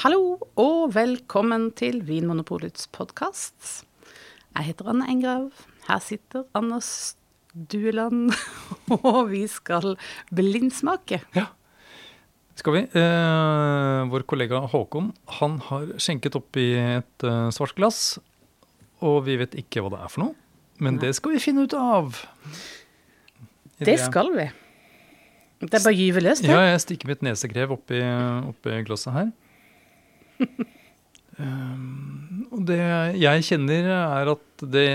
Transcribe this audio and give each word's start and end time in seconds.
Hallo 0.00 0.38
og 0.56 0.94
velkommen 0.94 1.66
til 1.76 1.98
Vinmonopolets 2.08 2.86
podkast. 2.88 3.82
Jeg 4.56 4.70
heter 4.70 4.86
Anne 4.88 5.04
Engrav. 5.12 5.50
Her 5.84 5.98
sitter 6.00 6.46
Anders 6.56 7.18
Dueland, 7.52 8.32
og 8.96 9.18
vi 9.28 9.42
skal 9.52 9.98
blindsmake. 10.32 11.18
Ja, 11.36 11.50
skal 12.56 12.78
vi. 12.78 12.82
Eh, 12.96 13.98
vår 14.14 14.24
kollega 14.32 14.62
Håkon 14.72 15.10
han 15.36 15.58
har 15.66 15.92
skjenket 16.00 16.40
oppi 16.40 16.70
et 16.80 17.28
eh, 17.28 17.50
svart 17.52 17.76
glass. 17.76 18.16
Og 19.04 19.20
vi 19.28 19.36
vet 19.42 19.58
ikke 19.60 19.84
hva 19.84 19.92
det 19.92 20.00
er 20.06 20.14
for 20.14 20.24
noe, 20.24 20.34
men 20.80 20.96
Nei. 20.96 21.02
det 21.04 21.12
skal 21.20 21.36
vi 21.36 21.42
finne 21.44 21.66
ut 21.68 21.76
av. 21.76 22.22
Det 23.84 23.98
skal 24.00 24.32
vi. 24.32 24.48
Det 25.60 25.74
er 25.74 25.84
bare 25.90 25.94
gyve 26.00 26.24
løs, 26.24 26.40
det. 26.40 26.56
Ja, 26.56 26.64
jeg 26.70 26.86
stikker 26.88 27.12
mitt 27.12 27.28
nesegrev 27.28 27.76
oppi, 27.76 28.00
oppi 28.48 28.80
glasset 28.88 29.18
her. 29.18 29.32
Um, 31.40 32.46
og 32.52 32.66
det 32.68 32.76
jeg 33.16 33.44
kjenner, 33.46 33.86
er 33.94 34.28
at 34.34 34.64
det 34.74 34.88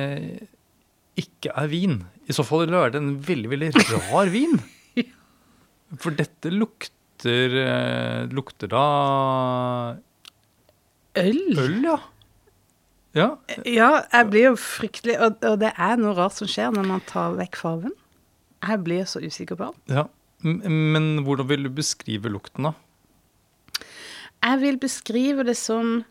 ikke 1.18 1.54
er 1.58 1.70
vin. 1.72 1.96
I 2.30 2.36
så 2.36 2.44
fall 2.46 2.68
er 2.70 2.92
det 2.94 3.00
en 3.02 3.16
veldig, 3.26 3.50
veldig 3.54 3.72
rar 4.12 4.30
vin. 4.34 4.58
For 6.02 6.14
dette 6.18 6.52
lukter 6.54 7.56
eh, 7.62 8.26
Lukter 8.36 8.68
da 8.70 8.84
Øl. 11.16 11.42
øl, 11.58 11.78
ja. 11.86 11.98
Ja, 13.16 13.28
Ja, 13.64 13.90
jeg 14.12 14.28
blir 14.34 14.44
jo 14.50 14.56
fryktelig 14.60 15.16
og, 15.24 15.38
og 15.48 15.62
det 15.62 15.72
er 15.80 15.96
noe 16.02 16.12
rart 16.18 16.36
som 16.36 16.50
skjer 16.52 16.74
når 16.76 16.90
man 16.90 17.04
tar 17.08 17.38
vekk 17.40 17.56
farven. 17.62 17.94
Jeg 18.66 18.82
blir 18.84 19.06
så 19.08 19.22
usikker 19.24 19.58
på 19.60 19.70
alt. 19.72 19.82
ja. 19.90 20.06
Men 20.46 21.24
hvordan 21.26 21.48
vil 21.50 21.64
du 21.66 21.72
beskrive 21.74 22.30
lukten, 22.30 22.68
da? 22.68 22.74
Jeg 24.46 24.62
vil 24.62 24.78
beskrive 24.78 25.46
det 25.48 25.58
som 25.58 26.04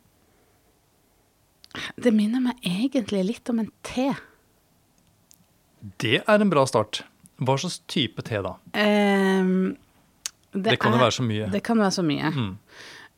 Det 1.98 2.12
minner 2.14 2.42
meg 2.42 2.66
egentlig 2.66 3.22
litt 3.26 3.50
om 3.50 3.60
en 3.62 3.70
te. 3.86 4.12
Det 6.02 6.20
er 6.22 6.42
en 6.42 6.50
bra 6.50 6.62
start. 6.70 7.02
Hva 7.42 7.56
slags 7.58 7.80
type 7.90 8.22
te, 8.26 8.38
da? 8.44 8.54
Um, 8.78 9.74
Det, 10.54 10.78
kan 10.78 10.94
jo 10.94 11.00
være 11.02 11.16
så 11.16 11.24
mye. 11.26 11.48
Det 11.50 11.62
kan 11.66 11.80
være 11.82 11.96
så 11.96 12.04
mye. 12.06 12.30
Mm. 12.30 12.52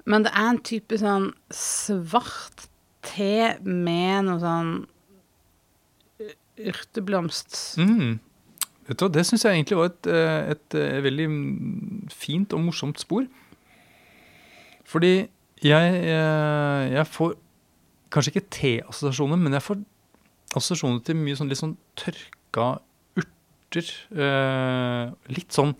Men 0.09 0.25
det 0.25 0.33
er 0.33 0.49
en 0.55 0.63
type 0.65 0.99
sånn 1.01 1.29
svart 1.53 2.69
te 3.05 3.59
med 3.61 4.25
noe 4.31 4.41
sånn 4.41 4.73
urteblomst. 6.57 7.77
Mm. 7.77 8.17
Vet 8.87 9.03
du, 9.03 9.09
det 9.13 9.27
syns 9.27 9.45
jeg 9.45 9.59
egentlig 9.59 9.79
var 9.81 9.91
et, 9.91 10.09
et, 10.09 10.53
et, 10.55 10.79
eh, 10.79 11.01
veldig 11.05 11.27
fint 12.15 12.55
og 12.57 12.65
morsomt 12.69 13.03
spor. 13.03 13.27
Fordi 14.87 15.13
jeg, 15.65 16.01
eh, 16.05 16.83
jeg 16.95 17.07
får 17.11 17.35
kanskje 18.15 18.33
ikke 18.35 18.49
teassosiasjoner, 18.55 19.41
men 19.41 19.57
jeg 19.57 19.65
får 19.67 19.81
assosiasjoner 20.57 21.03
til 21.05 21.19
mye 21.19 21.37
sånn 21.39 21.51
litt 21.51 21.61
sånn 21.63 21.77
tørka 21.99 22.69
urter. 23.19 23.89
eh, 24.15 25.11
litt 25.35 25.53
sånn 25.53 25.75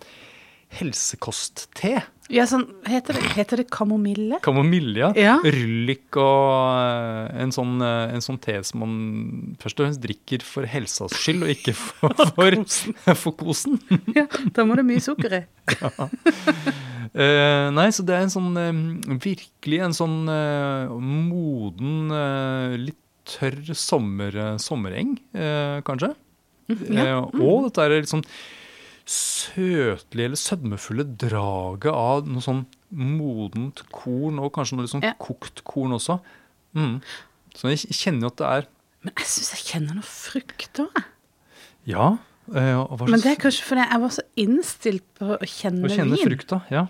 helsekost-te. 0.77 1.93
Ja, 2.27 2.43
sånn, 2.43 2.65
heter 2.91 3.15
det, 3.15 3.21
heter 3.37 3.61
det 3.61 3.69
kamomille? 3.71 4.41
Kamomille, 4.43 4.99
ja. 4.99 5.11
Ja. 5.15 5.35
Rullik 5.39 6.17
og 6.19 6.51
eh, 6.75 7.37
en 7.45 7.53
sånn, 7.55 7.77
en 7.79 8.21
sånn 8.25 8.41
te 8.43 8.57
som 8.67 8.83
man 8.83 8.97
først 9.63 9.79
og 9.79 9.87
fremst 9.87 10.03
drikker 10.03 10.43
for 10.43 10.67
helsas 10.67 11.15
skyld, 11.15 11.47
og 11.47 11.53
ikke 11.55 11.73
for, 11.79 12.11
for, 12.35 12.59
for 13.23 13.37
kosen. 13.39 13.79
Ja, 14.11 14.27
da 14.51 14.67
må 14.67 14.75
det 14.75 14.85
mye 14.89 14.99
sukker 15.07 15.39
i. 15.39 15.43
Eh, 17.17 17.67
nei, 17.73 17.87
så 17.95 18.03
det 18.05 18.13
er 18.13 18.27
en 18.27 18.33
sånn 18.33 18.51
uh, 18.53 19.17
virkelig 19.23 19.79
en 19.87 19.95
sånn 19.97 20.17
uh, 20.29 20.91
moden, 21.01 22.11
litt 22.83 22.99
tørr 23.27 23.73
sommer, 23.75 24.37
sommereng, 24.61 25.17
kanskje. 25.83 26.13
ja. 26.93 27.07
Eh, 27.25 27.41
og 27.41 27.65
dette 27.67 27.83
er 27.83 27.95
litt 27.97 28.11
sånn 28.11 28.23
søtlige 29.07 30.27
eller 30.29 30.39
sødmefulle 30.39 31.05
draget 31.19 31.91
av 31.91 32.27
noe 32.27 32.43
sånn 32.43 32.65
modent 32.91 33.81
korn, 33.95 34.39
og 34.39 34.53
kanskje 34.55 34.77
noe 34.77 34.85
litt 34.87 34.93
sånn 34.93 35.03
Ja. 35.03 35.13
kokt 35.19 35.63
korn 35.67 35.95
også. 35.95 36.19
Mm. 36.75 37.01
Så 37.55 37.71
jeg 37.71 37.91
kjenner 37.95 38.27
jo 38.27 38.31
at 38.33 38.37
det 38.37 38.47
er 38.47 38.67
Men 39.03 39.13
jeg 39.17 39.27
syns 39.27 39.51
jeg 39.55 39.63
kjenner 39.71 39.95
noe 39.95 40.03
frukt 40.07 40.79
òg. 40.83 41.03
Ja. 41.87 42.17
Men 42.47 43.19
det 43.21 43.31
er 43.33 43.39
kanskje 43.39 43.63
fordi 43.67 43.83
jeg 43.89 44.01
var 44.01 44.09
så 44.15 44.23
innstilt 44.39 45.03
på 45.19 45.35
å 45.35 45.47
kjenne, 45.47 45.85
Å 45.87 45.91
kjenne 45.93 46.15
vin. 46.17 46.25
frukta, 46.27 46.61
ja. 46.71 46.87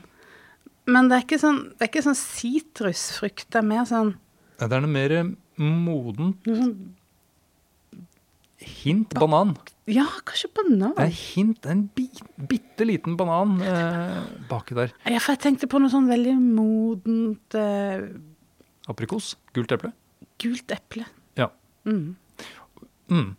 Men 0.88 1.10
det 1.10 1.18
er 1.18 1.26
ikke 1.26 1.42
sånn 1.42 1.60
det 1.74 1.84
er 1.84 1.92
ikke 1.92 2.06
sånn 2.06 2.20
sitrusfrukt. 2.20 3.48
Det 3.52 3.60
er 3.60 3.68
mer 3.68 3.84
sånn, 3.90 4.16
Ja, 4.58 4.68
Det 4.68 4.78
er 4.78 4.86
noe 4.86 4.94
mer 4.94 5.14
eh, 5.14 5.34
modent 5.60 6.48
sånn 6.48 6.78
hint 8.68 9.14
banan. 9.14 9.54
Ja, 9.88 10.06
kanskje 10.28 10.50
banan. 10.58 10.94
Det 10.98 11.06
er 11.06 11.14
hint, 11.14 11.66
en 11.70 11.84
bi, 11.96 12.08
bitte 12.50 12.88
liten 12.88 13.16
banan 13.20 13.60
eh, 13.64 14.18
baki 14.50 14.76
der. 14.78 14.94
Ja, 15.06 15.22
for 15.22 15.36
jeg 15.36 15.44
tenkte 15.46 15.70
på 15.72 15.80
noe 15.82 15.94
sånn 15.94 16.10
veldig 16.10 16.36
modent 16.42 17.58
eh, 17.58 18.08
Aprikos. 18.90 19.36
Gult 19.56 19.74
eple. 19.76 19.92
gult 20.42 20.72
eple. 20.72 21.06
Ja. 21.38 21.50
Mm. 21.88 22.16
Mm. 23.12 23.30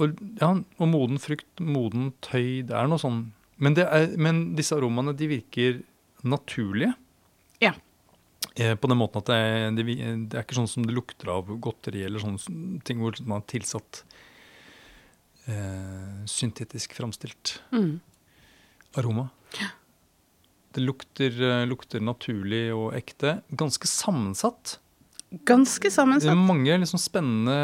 Og, 0.00 0.20
ja, 0.40 0.50
og 0.58 0.88
moden 0.90 1.20
frukt, 1.22 1.48
moden 1.60 2.12
tøy, 2.24 2.64
det 2.66 2.74
er 2.74 2.88
noe 2.90 2.98
sånn 3.00 3.28
Men, 3.62 3.76
det 3.78 3.84
er, 3.86 4.08
men 4.18 4.56
disse 4.58 4.74
aromaene, 4.74 5.14
de 5.14 5.28
virker 5.30 5.76
naturlige. 6.24 6.92
Ja. 7.62 7.72
Eh, 8.56 8.74
på 8.78 8.88
den 8.90 8.98
måten 9.00 9.22
at 9.22 9.30
det, 9.30 9.84
det, 9.84 9.96
det 10.30 10.38
er 10.38 10.44
ikke 10.44 10.58
sånn 10.60 10.70
som 10.70 10.84
det 10.86 10.94
lukter 10.94 11.30
av 11.34 11.48
godteri 11.60 12.04
eller 12.06 12.22
sånne 12.22 12.80
ting 12.86 13.00
hvor 13.02 13.16
man 13.26 13.40
har 13.40 13.48
tilsatt 13.50 14.04
eh, 15.46 16.24
syntetisk 16.30 16.94
framstilt 16.94 17.58
Mm. 17.72 18.00
aroma. 18.96 19.28
Det 20.74 20.82
lukter, 20.82 21.30
eh, 21.42 21.66
lukter 21.66 22.00
naturlig 22.00 22.72
og 22.74 22.94
ekte. 22.94 23.42
Ganske 23.50 23.86
sammensatt. 23.86 24.78
Ganske 25.44 25.90
sammensatt. 25.90 26.30
Det 26.30 26.34
er 26.34 26.46
mange 26.54 26.78
liksom 26.78 26.98
spennende 26.98 27.54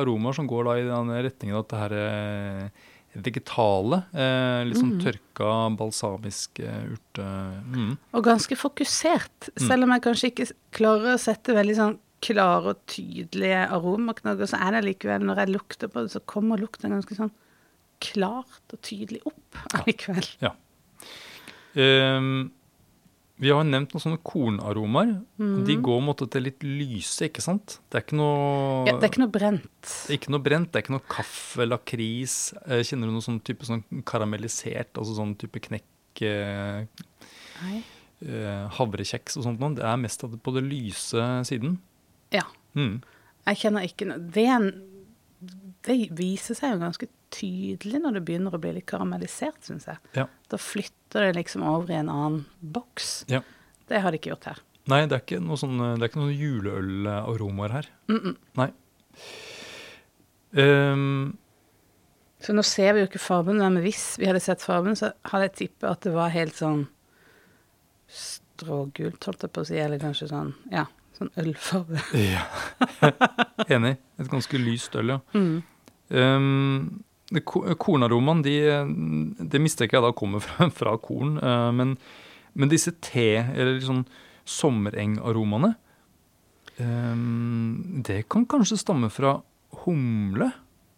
aromaer 0.00 0.34
som 0.34 0.46
går 0.48 0.78
i 0.78 0.84
den 0.88 1.08
retningen 1.24 1.58
at 1.58 1.68
det 1.68 1.78
her 1.78 1.92
er 1.92 2.70
vegetale. 3.16 4.02
Eh, 4.14 4.64
litt 4.68 4.76
sånn 4.78 4.98
Mm. 4.98 5.00
tørka, 5.04 5.76
balsamisk 5.76 6.60
eh, 6.60 6.92
urte. 6.92 7.28
Mm. 7.72 7.96
Og 8.14 8.24
ganske 8.24 8.56
fokusert. 8.56 9.48
Selv 9.56 9.84
om 9.84 9.90
jeg 9.90 10.02
kanskje 10.02 10.30
ikke 10.32 10.50
klarer 10.72 11.14
å 11.14 11.18
sette 11.20 11.54
veldig 11.56 11.76
sånn 11.76 11.98
klare 12.20 12.74
og 12.74 12.86
tydelige 12.86 13.68
aromaknagger, 13.70 14.46
så 14.50 14.58
er 14.60 14.72
det 14.72 14.84
likevel, 14.98 15.22
når 15.22 15.36
jeg 15.46 15.54
lukter 15.54 15.88
på 15.88 16.02
det, 16.02 16.10
så 16.10 16.20
kommer 16.26 16.58
lukten 16.58 16.90
ganske 16.90 17.14
sånn 17.16 17.30
klart 18.00 18.72
og 18.72 18.80
tydelig 18.82 19.22
opp 19.26 19.56
allikevel. 19.74 20.26
Eh, 21.74 22.20
vi 23.38 23.50
har 23.54 23.62
nevnt 23.64 23.92
noen 23.94 24.02
sånne 24.02 24.18
kornaromaer. 24.26 25.12
Mm. 25.38 25.64
De 25.68 25.76
går 25.86 26.00
måtte 26.02 26.26
til 26.30 26.42
litt 26.48 26.64
lyse, 26.66 27.28
ikke 27.28 27.42
sant? 27.44 27.78
Det 27.88 28.00
er 28.00 28.04
ikke 28.06 28.18
noe, 28.18 28.86
Ja, 28.88 28.96
det 28.98 29.04
er 29.06 29.12
ikke 29.12 29.22
noe 29.22 29.30
brent. 29.36 29.68
det 29.82 30.10
er 30.10 30.18
ikke 30.18 30.32
noe 30.34 30.42
brent, 30.42 30.72
det 30.72 30.80
er 30.80 30.82
ikke 30.86 30.96
noe 30.96 31.06
kaffe, 31.08 31.66
lakris. 31.68 32.34
Eh, 32.66 32.82
Kjenner 32.82 33.06
du 33.06 33.14
noe 33.14 33.22
sånn 33.22 33.38
type 33.46 33.62
sånn 33.68 33.84
karamellisert, 34.04 34.90
altså 34.98 35.14
sånn 35.20 35.36
type 35.38 35.60
knekk 35.68 36.22
eh, 36.26 36.86
eh, 38.26 38.64
havrekjeks 38.78 39.38
og 39.38 39.46
sånt 39.46 39.60
noe. 39.62 39.74
Det 39.78 39.84
er 39.86 39.96
mest 40.02 40.20
på 40.42 40.54
det 40.56 40.64
lyse 40.66 41.28
siden. 41.48 41.78
Ja. 42.34 42.42
Mm. 42.74 43.00
Jeg 43.48 43.56
kjenner 43.62 43.86
ikke 43.88 44.06
noe 44.10 44.18
det, 44.34 44.44
er 44.46 44.56
en- 44.58 44.82
det 45.86 45.96
viser 46.18 46.56
seg 46.58 46.74
jo 46.74 46.80
ganske 46.82 47.08
tydelig 47.34 48.00
når 48.02 48.18
det 48.18 48.24
begynner 48.26 48.54
å 48.56 48.60
bli 48.62 48.72
litt 48.78 48.88
karamellisert, 48.90 49.60
syns 49.66 49.86
jeg. 49.86 50.00
Ja. 50.16 50.26
Da 50.50 50.58
flytter 50.60 51.28
det 51.28 51.36
liksom 51.38 51.62
over 51.66 51.92
i 51.92 51.98
en 52.00 52.10
annen 52.12 52.40
boks. 52.60 53.22
Ja. 53.30 53.42
Det 53.88 54.00
har 54.02 54.12
de 54.12 54.20
ikke 54.20 54.32
gjort 54.32 54.50
her. 54.50 54.62
Nei, 54.88 55.02
det 55.06 55.18
er 55.18 55.22
ikke 55.22 55.42
noe 55.44 55.60
sånn, 55.60 55.76
det 55.78 56.00
er 56.00 56.10
ikke 56.10 56.22
noen 56.22 56.38
juleølaromaer 56.38 57.76
her. 57.76 57.90
Mm 58.08 58.20
-mm. 58.20 58.36
Nei. 58.56 58.70
Um, 60.52 61.38
Så 62.40 62.52
nå 62.52 62.62
ser 62.62 62.92
vi 62.92 63.00
jo 63.00 63.06
ikke 63.06 63.18
fargen, 63.18 63.58
men 63.58 63.82
hvis 63.82 64.18
vi 64.18 64.26
hadde 64.26 64.40
sett 64.40 64.62
fargen, 64.62 64.96
så 64.96 65.12
hadde 65.22 65.44
jeg 65.44 65.54
tippet 65.54 65.90
at 65.90 66.00
det 66.00 66.12
var 66.14 66.28
helt 66.30 66.54
sånn 66.54 66.86
strågult, 68.08 69.24
holdt 69.24 69.42
jeg 69.42 69.52
på 69.52 69.60
å 69.60 69.66
si, 69.66 69.76
eller 69.76 69.98
kanskje 69.98 70.28
sånn, 70.28 70.54
ja, 70.70 70.86
sånn 71.18 71.32
ølfarge. 71.42 72.00
ja. 72.32 72.44
Enig. 73.74 73.96
Et 74.18 74.30
ganske 74.30 74.60
lyst 74.62 74.96
øl, 74.98 75.14
ja. 75.16 75.18
Mm. 75.34 75.58
Ehm, 76.14 77.02
det 77.28 77.42
ko- 77.44 77.64
de, 78.42 78.54
det 79.52 79.60
mistenker 79.60 79.98
jeg 79.98 80.06
da 80.06 80.12
kommer 80.16 80.40
fra, 80.40 80.68
fra 80.80 80.94
korn. 81.02 81.36
Uh, 81.42 81.68
men, 81.76 81.96
men 82.54 82.70
disse 82.72 82.94
te, 83.04 83.26
eller 83.54 83.80
sånn 83.84 84.06
sommerengaromaene, 84.48 85.74
um, 86.80 88.02
det 88.06 88.22
kan 88.32 88.46
kanskje 88.48 88.78
stamme 88.80 89.10
fra 89.12 89.36
humle? 89.84 90.50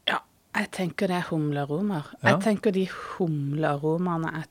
Ja, 0.09 0.21
jeg 0.55 0.71
tenker 0.77 1.11
det 1.11 1.17
er 1.19 1.29
humlearomaer. 1.33 2.13
Ja. 2.21 2.29
Jeg 2.37 2.43
tenker 2.47 2.75
de 2.77 2.87
humlearomaene 2.93 4.31
er 4.43 4.47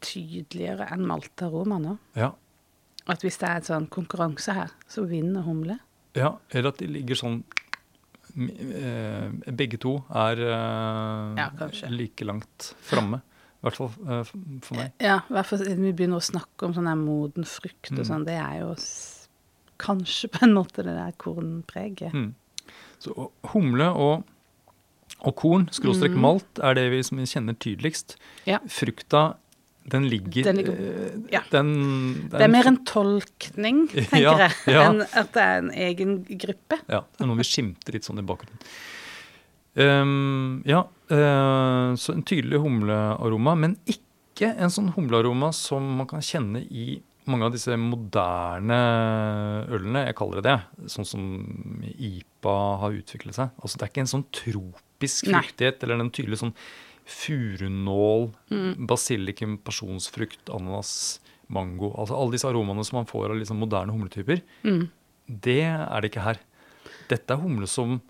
tydeligere 0.00 0.86
enn 0.94 1.04
maltearomaene. 1.08 1.98
Ja. 2.16 2.30
At 3.08 3.22
hvis 3.22 3.38
det 3.38 3.48
er 3.48 3.56
et 3.56 3.64
sånn 3.70 3.88
konkurranse 3.88 4.52
her, 4.54 4.70
så 4.88 5.06
vinner 5.08 5.42
humle. 5.42 5.78
Ja, 6.14 6.34
eller 6.52 6.68
at 6.68 6.78
de 6.78 6.86
ligger 6.90 7.14
sånn 7.16 7.44
eh, 8.38 9.30
Begge 9.52 9.78
to 9.80 9.96
er 10.10 10.40
eh, 10.44 11.40
Ja, 11.40 11.68
like 11.90 12.24
langt 12.26 12.72
framme. 12.86 13.22
I 13.60 13.66
hvert 13.66 13.76
fall 13.76 13.90
eh, 14.08 14.24
for 14.64 14.78
meg. 14.78 14.92
Ja, 15.04 15.18
i 15.28 15.32
hvert 15.36 15.46
fall 15.50 15.60
siden 15.62 15.84
vi 15.84 15.92
begynner 15.96 16.20
å 16.20 16.24
snakke 16.24 16.68
om 16.68 16.74
sånn 16.76 16.88
der 16.88 16.96
moden 17.00 17.44
frukt 17.48 17.90
og 17.92 17.98
Mm. 18.04 18.08
sånn. 18.08 18.24
Det 18.26 18.38
er 18.40 18.60
jo 18.62 18.74
kanskje 19.80 20.28
på 20.32 20.42
en 20.46 20.54
måte 20.56 20.82
det 20.84 20.94
der 20.96 21.12
kornpreget. 21.20 22.12
Mm. 22.12 22.34
Så 23.00 23.30
humle 23.52 23.88
og, 23.96 24.24
og 25.24 25.36
korn, 25.36 25.68
skråstrek 25.72 26.12
Mm. 26.16 26.20
malt, 26.20 26.58
er 26.62 26.74
det 26.74 26.90
vi 26.90 27.02
som 27.02 27.18
vi 27.18 27.24
kjenner 27.24 27.54
tydeligst. 27.58 28.16
Ja. 28.46 28.58
Frukta, 28.68 29.36
den 29.90 30.08
ligger, 30.10 30.44
Den 30.44 30.56
ligger- 30.56 30.76
eh, 30.76 31.18
ja. 31.32 31.40
den, 31.50 32.28
Det 32.30 32.40
er 32.42 32.48
mer 32.52 32.66
en 32.68 32.84
tolkning, 32.84 33.88
tenker 33.92 34.20
Ja, 34.20 34.34
jeg, 34.38 34.52
ja. 34.74 34.82
enn 34.90 35.00
at 35.02 35.32
det 35.32 35.42
er 35.42 35.58
en 35.62 35.70
egen 35.70 36.16
gruppe. 36.28 36.78
Ja, 36.88 37.00
det 37.16 37.24
er 37.24 37.26
noe 37.30 37.40
vi 37.40 37.46
skimter 37.48 37.92
litt 37.96 38.04
sånn 38.04 38.20
i 38.20 38.26
bakgrunnen. 38.26 38.60
Um, 39.80 40.62
ja, 40.66 40.82
uh, 41.12 41.94
så 41.96 42.12
en 42.12 42.24
tydelig 42.26 42.58
humlearoma, 42.60 43.54
men 43.56 43.76
ikke 43.88 44.50
en 44.58 44.72
sånn 44.72 44.92
humlearoma 44.96 45.52
som 45.54 45.84
man 46.00 46.08
kan 46.10 46.20
kjenne 46.24 46.64
i 46.70 47.00
mange 47.30 47.46
av 47.46 47.52
disse 47.54 47.76
moderne 47.78 48.78
ølene. 49.70 50.06
Jeg 50.08 50.16
kaller 50.18 50.40
det 50.40 50.48
det. 50.50 50.88
Sånn 50.90 51.06
som 51.06 51.24
IPA 51.94 52.54
har 52.82 52.96
utviklet 52.96 53.36
seg. 53.36 53.52
Altså 53.62 53.78
Det 53.78 53.86
er 53.86 53.92
ikke 53.92 54.04
en 54.06 54.10
sånn 54.14 54.24
tropisk 54.34 55.28
fruktighet 55.30 55.84
eller 55.86 56.00
en 56.02 56.10
tydelig 56.10 56.40
sånn 56.42 56.54
furunål, 57.10 58.30
Mm. 58.50 58.86
basilikum, 58.86 59.58
pasjonsfrukt, 59.58 60.48
ananas, 60.54 61.20
mango. 61.50 61.90
Altså 61.98 62.14
alle 62.16 62.32
disse 62.36 62.46
aromaene 62.48 62.84
som 62.86 63.00
man 63.00 63.06
får 63.10 63.30
av 63.32 63.36
liksom 63.40 63.58
moderne 63.58 63.90
humletyper. 63.92 64.42
Mm. 64.64 64.88
Det 65.28 65.60
er 65.66 66.00
det 66.00 66.10
ikke 66.12 66.22
her. 66.24 66.38
Dette 67.10 67.34
er 67.34 67.42
humle 67.42 67.66
som 67.70 68.00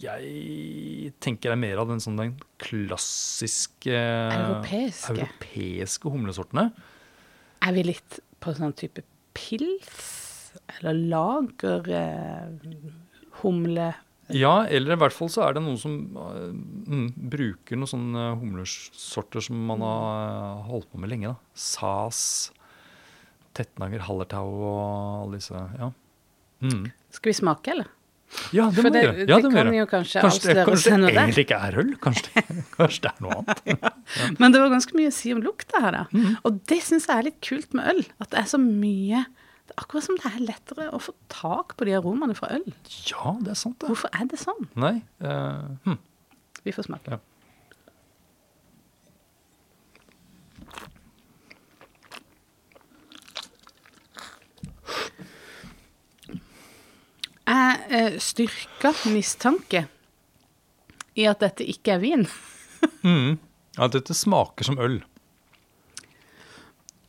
jeg 0.00 1.12
tenker 1.20 1.52
er 1.52 1.56
mer 1.60 1.76
av 1.82 1.88
den, 1.88 2.00
sånn, 2.00 2.16
den 2.16 2.34
klassiske 2.58 3.92
Europeiske. 3.92 5.12
europeiske 5.12 6.10
humlesortene. 6.12 6.70
Er 7.62 7.72
vi 7.76 7.82
litt 7.90 8.20
på 8.40 8.54
sånn 8.56 8.72
type 8.74 9.02
pils? 9.36 10.52
Eller 10.80 10.94
lager 10.94 11.88
eh, 11.88 12.72
humle 13.42 13.92
Ja, 14.30 14.66
eller 14.70 14.94
i 14.94 15.00
hvert 15.00 15.14
fall 15.14 15.30
så 15.32 15.42
er 15.46 15.56
det 15.56 15.64
noen 15.64 15.78
som 15.80 15.96
eh, 16.16 16.52
mm, 16.52 17.06
bruker 17.32 17.78
noen 17.78 17.90
sånne 17.90 18.26
humlesorter 18.40 19.44
som 19.44 19.58
man 19.68 19.82
har 19.84 20.20
eh, 20.28 20.68
holdt 20.70 20.90
på 20.92 21.00
med 21.02 21.10
lenge. 21.12 21.32
da. 21.32 21.58
Sas, 21.58 22.52
Tettnanger, 23.56 24.04
Hallertau 24.06 24.46
og 24.46 24.84
alle 25.24 25.40
disse. 25.42 25.64
Ja, 25.80 25.90
mm. 26.64 26.86
Skal 27.12 27.34
vi 27.34 27.40
smake, 27.42 27.74
eller? 27.74 27.90
ja 28.56 28.68
det 28.72 28.80
må 28.84 28.92
vi 28.94 29.02
gjøre. 29.02 29.16
Ja, 29.26 29.36
det 29.36 29.42
det 29.44 29.50
må 29.50 29.58
kan 29.58 29.74
jo 29.76 29.86
kanskje, 29.90 30.22
Kanskje, 30.24 30.40
avsløre 30.48 30.64
kanskje 30.64 30.96
det 31.02 31.10
egentlig 31.12 31.44
ikke 31.44 31.58
er 31.66 31.78
øl? 31.82 31.90
Kanskje 32.00 32.30
det, 32.32 32.44
kanskje 32.78 33.04
det 33.04 33.10
er 33.10 33.26
noe 33.26 33.38
annet? 33.42 34.00
Men 34.40 34.54
det 34.54 34.62
var 34.62 34.72
ganske 34.72 34.96
mye 34.96 35.12
å 35.12 35.14
si 35.16 35.34
om 35.36 35.42
lukta 35.44 35.82
her, 35.84 35.98
da. 35.98 36.04
Mm. 36.14 36.38
Og 36.48 36.62
det 36.72 36.80
syns 36.86 37.08
jeg 37.10 37.18
er 37.18 37.28
litt 37.28 37.40
kult 37.44 37.76
med 37.76 37.90
øl. 37.92 38.02
At 38.22 38.32
det 38.32 38.40
er 38.40 38.48
så 38.54 38.60
mye 38.62 39.26
Akkurat 39.80 40.04
som 40.04 40.18
det 40.20 40.28
er 40.28 40.42
lettere 40.44 40.90
å 40.92 41.00
få 41.00 41.14
tak 41.32 41.76
på 41.78 41.88
de 41.88 41.96
aromaene 41.96 42.36
fra 42.36 42.50
øl. 42.54 42.64
Ja, 43.08 43.36
det 43.40 43.54
er 43.54 43.58
sant, 43.58 43.78
det. 43.80 43.88
Hvorfor 43.92 44.12
er 44.12 44.28
det 44.28 44.40
sånn? 44.42 44.66
Nei. 44.78 44.98
Uh, 45.24 45.72
hm. 45.86 46.00
Vi 46.62 46.74
får 46.76 46.90
smake. 46.90 47.16
Ja. 47.16 47.22
Jeg 57.92 58.22
styrker 58.24 58.96
mistanke 59.12 59.82
i 61.12 61.26
at 61.28 61.42
dette 61.44 61.66
ikke 61.68 61.98
er 61.98 62.02
vin. 62.04 62.26
Mm. 63.06 63.36
Ja, 63.76 63.86
dette 63.86 64.14
smaker 64.14 64.66
som 64.66 64.78
øl. 64.82 64.96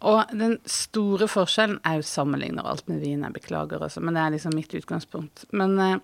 Og 0.04 0.32
den 0.36 0.58
store 0.68 1.30
forskjellen 1.32 1.78
er 1.88 2.00
jo 2.00 2.08
sammenligner 2.08 2.66
alt 2.68 2.90
med 2.92 3.00
vin, 3.04 3.24
jeg 3.24 3.36
beklager 3.38 3.84
også, 3.86 4.04
men 4.04 4.18
det 4.18 4.24
er 4.24 4.34
liksom 4.36 4.56
mitt 4.58 4.74
utgangspunkt. 4.76 5.46
Men 5.56 5.78
eh, 5.80 6.00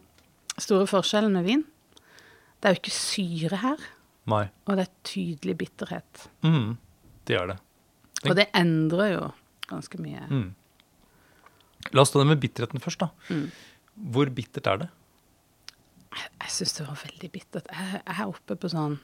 store 0.56 0.88
forskjellen 0.88 1.36
med 1.36 1.48
vin, 1.48 1.66
det 2.60 2.70
er 2.70 2.76
jo 2.76 2.82
ikke 2.82 2.96
syre 2.96 3.60
her, 3.60 3.84
Nei. 4.32 4.46
og 4.68 4.80
det 4.80 4.86
er 4.86 4.94
tydelig 5.08 5.58
bitterhet. 5.60 6.30
Mm. 6.46 6.78
Det 7.28 7.36
er 7.40 7.52
det. 7.52 7.58
Og 8.28 8.36
det 8.40 8.48
endrer 8.56 9.14
jo 9.14 9.28
ganske 9.70 10.00
mye. 10.02 10.24
Mm. 10.32 10.48
La 11.96 12.04
oss 12.04 12.12
ta 12.12 12.22
det 12.22 12.30
med 12.32 12.42
bitterheten 12.42 12.84
først, 12.84 13.04
da. 13.04 13.12
Mm. 13.32 13.46
Hvor 14.16 14.32
bittert 14.36 14.68
er 14.72 14.82
det? 14.86 14.90
Jeg 16.16 16.52
syns 16.56 16.76
det 16.80 16.88
var 16.88 17.00
veldig 17.04 17.30
bittert. 17.32 17.70
Jeg, 17.72 18.02
jeg 18.02 18.16
er 18.16 18.32
oppe 18.32 18.56
på 18.60 18.72
sånn 18.72 18.98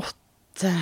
åtte 0.00 0.72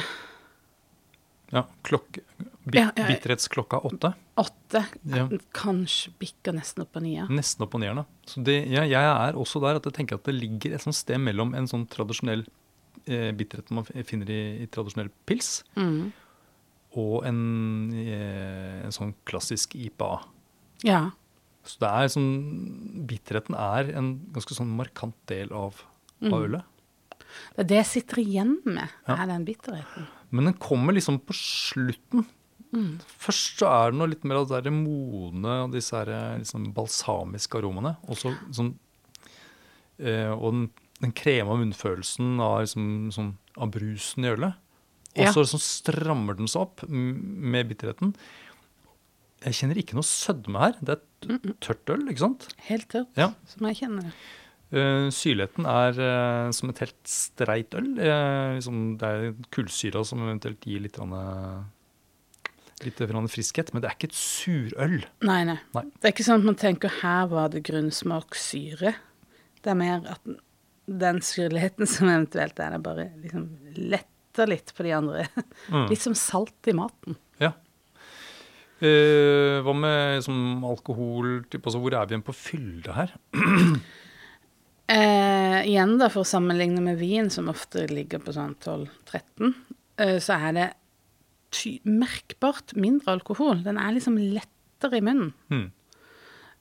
Ja, 1.53 1.63
klokke, 1.87 2.21
bit. 2.69 2.95
Bitterhetsklokka 2.95 3.79
åtte. 3.89 4.11
Åtte. 4.37 4.83
Ja. 5.09 5.25
Kanskje 5.57 6.13
bikker 6.21 6.53
nesten 6.53 6.83
opp 6.85 6.93
på 6.93 7.01
nia. 7.01 7.25
Nesten 7.33 7.65
opp 7.65 7.73
på 7.73 7.81
da. 7.81 8.05
Så 8.29 8.43
det, 8.45 8.59
ja, 8.69 8.83
jeg 8.85 9.01
er 9.29 9.33
også 9.41 9.61
der 9.65 9.77
at 9.81 9.85
jeg 9.89 9.95
tenker 9.97 10.19
at 10.21 10.25
det 10.29 10.35
ligger 10.37 10.75
et 10.77 10.85
sånt 10.85 10.95
sted 10.99 11.17
mellom 11.19 11.55
en 11.57 11.67
sånn 11.71 11.87
tradisjonell 11.89 12.45
eh, 13.09 13.31
bitterhet 13.33 13.71
man 13.73 13.85
finner 14.05 14.29
i, 14.29 14.41
i 14.63 14.67
tradisjonell 14.67 15.09
pils, 15.25 15.63
Mm. 15.77 16.13
og 16.99 17.25
en, 17.25 17.93
eh, 17.95 18.85
en 18.85 18.93
sånn 18.93 19.15
klassisk 19.25 19.75
IPA. 19.77 20.25
Ja. 20.85 21.11
Så 21.65 21.79
det 21.81 21.89
er 21.89 22.09
sånn, 22.13 23.07
bitterheten 23.09 23.57
er 23.57 23.95
en 23.97 24.13
ganske 24.33 24.53
sånn 24.57 24.69
markant 24.77 25.15
del 25.27 25.49
av, 25.53 25.81
av 26.23 26.29
Mm. 26.29 26.43
ølet. 26.45 26.63
Det 27.57 27.61
er 27.65 27.65
det 27.65 27.77
jeg 27.77 27.87
sitter 27.87 28.17
igjen 28.23 28.59
med, 28.65 28.89
Ja. 29.07 29.15
er 29.23 29.27
den 29.27 29.45
bitterheten. 29.47 30.07
Men 30.31 30.51
den 30.51 30.55
kommer 30.61 30.93
liksom 30.97 31.19
på 31.25 31.35
slutten. 31.37 32.27
Mm. 32.75 32.99
Først 33.01 33.63
så 33.63 33.69
er 33.71 33.91
det 33.93 33.99
noe 33.99 34.11
litt 34.13 34.25
mer 34.29 34.43
av 34.43 34.49
det 34.51 34.59
der 34.67 34.75
modne 34.75 35.55
og 35.65 35.73
disse 35.73 35.97
her, 35.97 36.11
liksom 36.39 36.67
balsamiske 36.77 37.57
aromaene. 37.63 37.95
Også, 38.13 38.35
sånn 38.53 38.75
eh, 39.99 40.29
Og 40.35 40.51
den, 40.53 40.67
den 41.01 41.15
krema 41.17 41.57
munnfølelsen 41.59 42.37
av, 42.45 42.61
liksom, 42.67 42.89
sånn, 43.15 43.33
av 43.57 43.73
brusen 43.75 44.27
i 44.27 44.33
ølet. 44.35 44.59
Og 45.17 45.25
Ja. 45.25 45.33
så 45.33 45.43
liksom 45.43 45.63
strammer 45.65 46.37
den 46.37 46.47
seg 46.47 46.63
opp 46.67 46.85
med 46.89 47.71
bitterheten. 47.71 48.13
Jeg 49.43 49.55
kjenner 49.55 49.79
ikke 49.81 49.95
noe 49.97 50.07
sødme 50.07 50.59
her. 50.61 50.77
Det 50.83 50.99
er 50.99 51.55
tørt 51.65 51.89
øl, 51.95 52.05
ikke 52.11 52.25
sant? 52.27 52.49
Helt 52.69 52.89
tørt, 52.93 53.09
Ja. 53.17 53.33
som 53.47 53.67
jeg 53.67 53.77
kjenner 53.81 54.03
det. 54.11 54.13
Uh, 54.69 55.09
syrligheten 55.09 55.65
er 55.65 55.97
uh, 55.97 56.51
som 56.53 56.69
et 56.69 56.81
helt 56.83 57.09
streit 57.09 57.73
øl. 57.79 57.95
Uh, 57.97 58.59
liksom, 58.59 58.81
det 59.01 59.09
er 59.09 59.37
kullsyra 59.55 60.03
som 60.05 60.21
eventuelt 60.27 60.67
gir 60.69 60.83
litt, 60.85 60.99
grann, 60.99 61.15
eh, 61.17 62.83
litt 62.85 63.01
friskhet, 63.33 63.73
men 63.73 63.81
det 63.81 63.89
er 63.89 63.97
ikke 63.97 64.11
et 64.11 64.19
surøl. 64.19 64.99
Nei, 65.25 65.39
nei, 65.49 65.57
Nei. 65.73 65.85
Det 65.97 66.11
er 66.11 66.13
ikke 66.13 66.27
sånn 66.27 66.43
at 66.43 66.51
man 66.51 66.59
tenker 66.61 66.93
her 67.01 67.31
var 67.33 67.49
det 67.55 67.65
grunnsmak 67.65 68.37
syre. 68.37 68.93
Det 69.63 69.73
er 69.73 69.79
mer 69.81 70.05
at 70.05 70.21
den- 70.85 71.23
syrligheten 71.25 71.89
som 71.89 72.09
eventuelt 72.09 72.61
er 72.61 72.77
der, 72.77 72.79
bare 72.85 73.09
liksom 73.23 73.49
letter 73.89 74.47
litt 74.53 74.75
på 74.77 74.85
de 74.85 74.93
andre. 74.93 75.25
Mm. 75.73 75.89
Litt 75.89 76.01
som 76.05 76.15
salt 76.15 76.69
i 76.69 76.77
maten. 76.77 77.17
Ja. 77.41 77.55
Hva 78.79 79.73
med 79.75 80.21
liksom, 80.21 80.63
alkohol? 80.63 81.41
Typ, 81.49 81.65
altså, 81.65 81.81
hvor 81.81 81.97
er 81.97 82.05
vi 82.07 82.15
igjen 82.15 82.27
på 82.29 82.37
fylde 82.37 82.95
her? 82.95 83.17
Eh, 84.89 85.67
igjen 85.69 85.99
da, 86.01 86.09
for 86.09 86.25
å 86.25 86.29
sammenligne 86.29 86.81
med 86.81 86.97
vin, 87.01 87.29
som 87.33 87.51
ofte 87.53 87.85
ligger 87.91 88.23
på 88.25 88.33
sånn 88.33 88.55
12-13, 88.65 89.51
eh, 90.01 90.17
så 90.25 90.39
er 90.39 90.55
det 90.57 90.69
merkbart 91.89 92.73
mindre 92.77 93.19
alkohol. 93.19 93.61
Den 93.65 93.81
er 93.81 93.93
liksom 93.97 94.17
lettere 94.17 95.01
i 95.01 95.05
munnen. 95.05 95.35
Mm. 95.53 95.67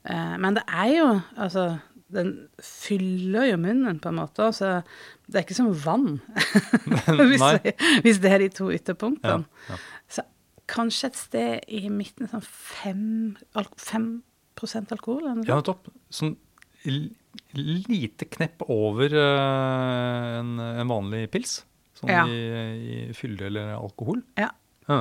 Eh, 0.08 0.34
men 0.44 0.58
det 0.58 0.64
er 0.68 0.92
jo 0.96 1.08
Altså, 1.38 1.80
den 2.12 2.34
fyller 2.64 3.48
jo 3.52 3.58
munnen, 3.64 4.00
på 4.00 4.12
en 4.12 4.20
måte. 4.20 4.50
Så 4.56 4.82
det 5.28 5.40
er 5.40 5.46
ikke 5.46 5.58
som 5.60 5.72
vann, 5.72 6.20
hvis, 7.32 7.44
hvis 8.04 8.20
det 8.24 8.32
er 8.32 8.44
de 8.44 8.50
to 8.60 8.72
ytterpunktene. 8.72 9.48
ja. 9.70 9.80
Så 10.12 10.24
kanskje 10.68 11.12
et 11.12 11.20
sted 11.20 11.72
i 11.72 11.88
midten 11.92 12.28
sånn 12.28 12.44
fem, 12.44 13.38
al 13.56 13.68
5 13.80 14.20
alkohol? 14.92 15.24
Eller 15.24 15.40
noe 15.40 15.48
ja, 15.48 15.60
nettopp. 15.62 15.88
Sånn 16.12 16.36
lite 17.58 18.26
knepp 18.30 18.64
over 18.70 19.14
eh, 19.14 20.40
en, 20.40 20.56
en 20.60 20.88
vanlig 20.92 21.30
pils. 21.34 21.60
Sånn 21.98 22.12
Ja. 22.14 22.26
i, 22.30 22.42
i 23.10 23.14
fylde 23.18 23.48
eller 23.50 23.72
alkohol. 23.78 24.22
Ja. 24.38 24.52
Ja. 24.88 25.00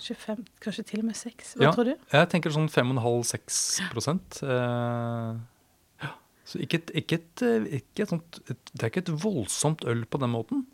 25, 0.00 0.44
kanskje 0.64 0.84
til 0.88 1.00
og 1.02 1.06
med 1.10 1.16
6. 1.16 1.54
Hva 1.60 1.66
Ja. 1.68 1.72
tror 1.76 1.84
du? 1.90 1.94
Jeg 2.12 2.28
tenker 2.32 2.52
sånn 2.54 2.68
5,5-6 2.72 3.90
prosent. 3.92 4.40
Eh. 4.42 6.10
Så 6.50 6.58
ikke 6.64 6.80
et, 6.80 6.90
ikke 6.98 7.18
et, 7.20 7.42
ikke 7.78 8.02
et 8.02 8.10
sånt 8.10 8.38
Det 8.48 8.80
er 8.82 8.88
ikke 8.90 9.02
et 9.04 9.10
voldsomt 9.22 9.84
øl 9.86 10.00
på 10.10 10.18
den 10.18 10.32
måten. 10.32 10.64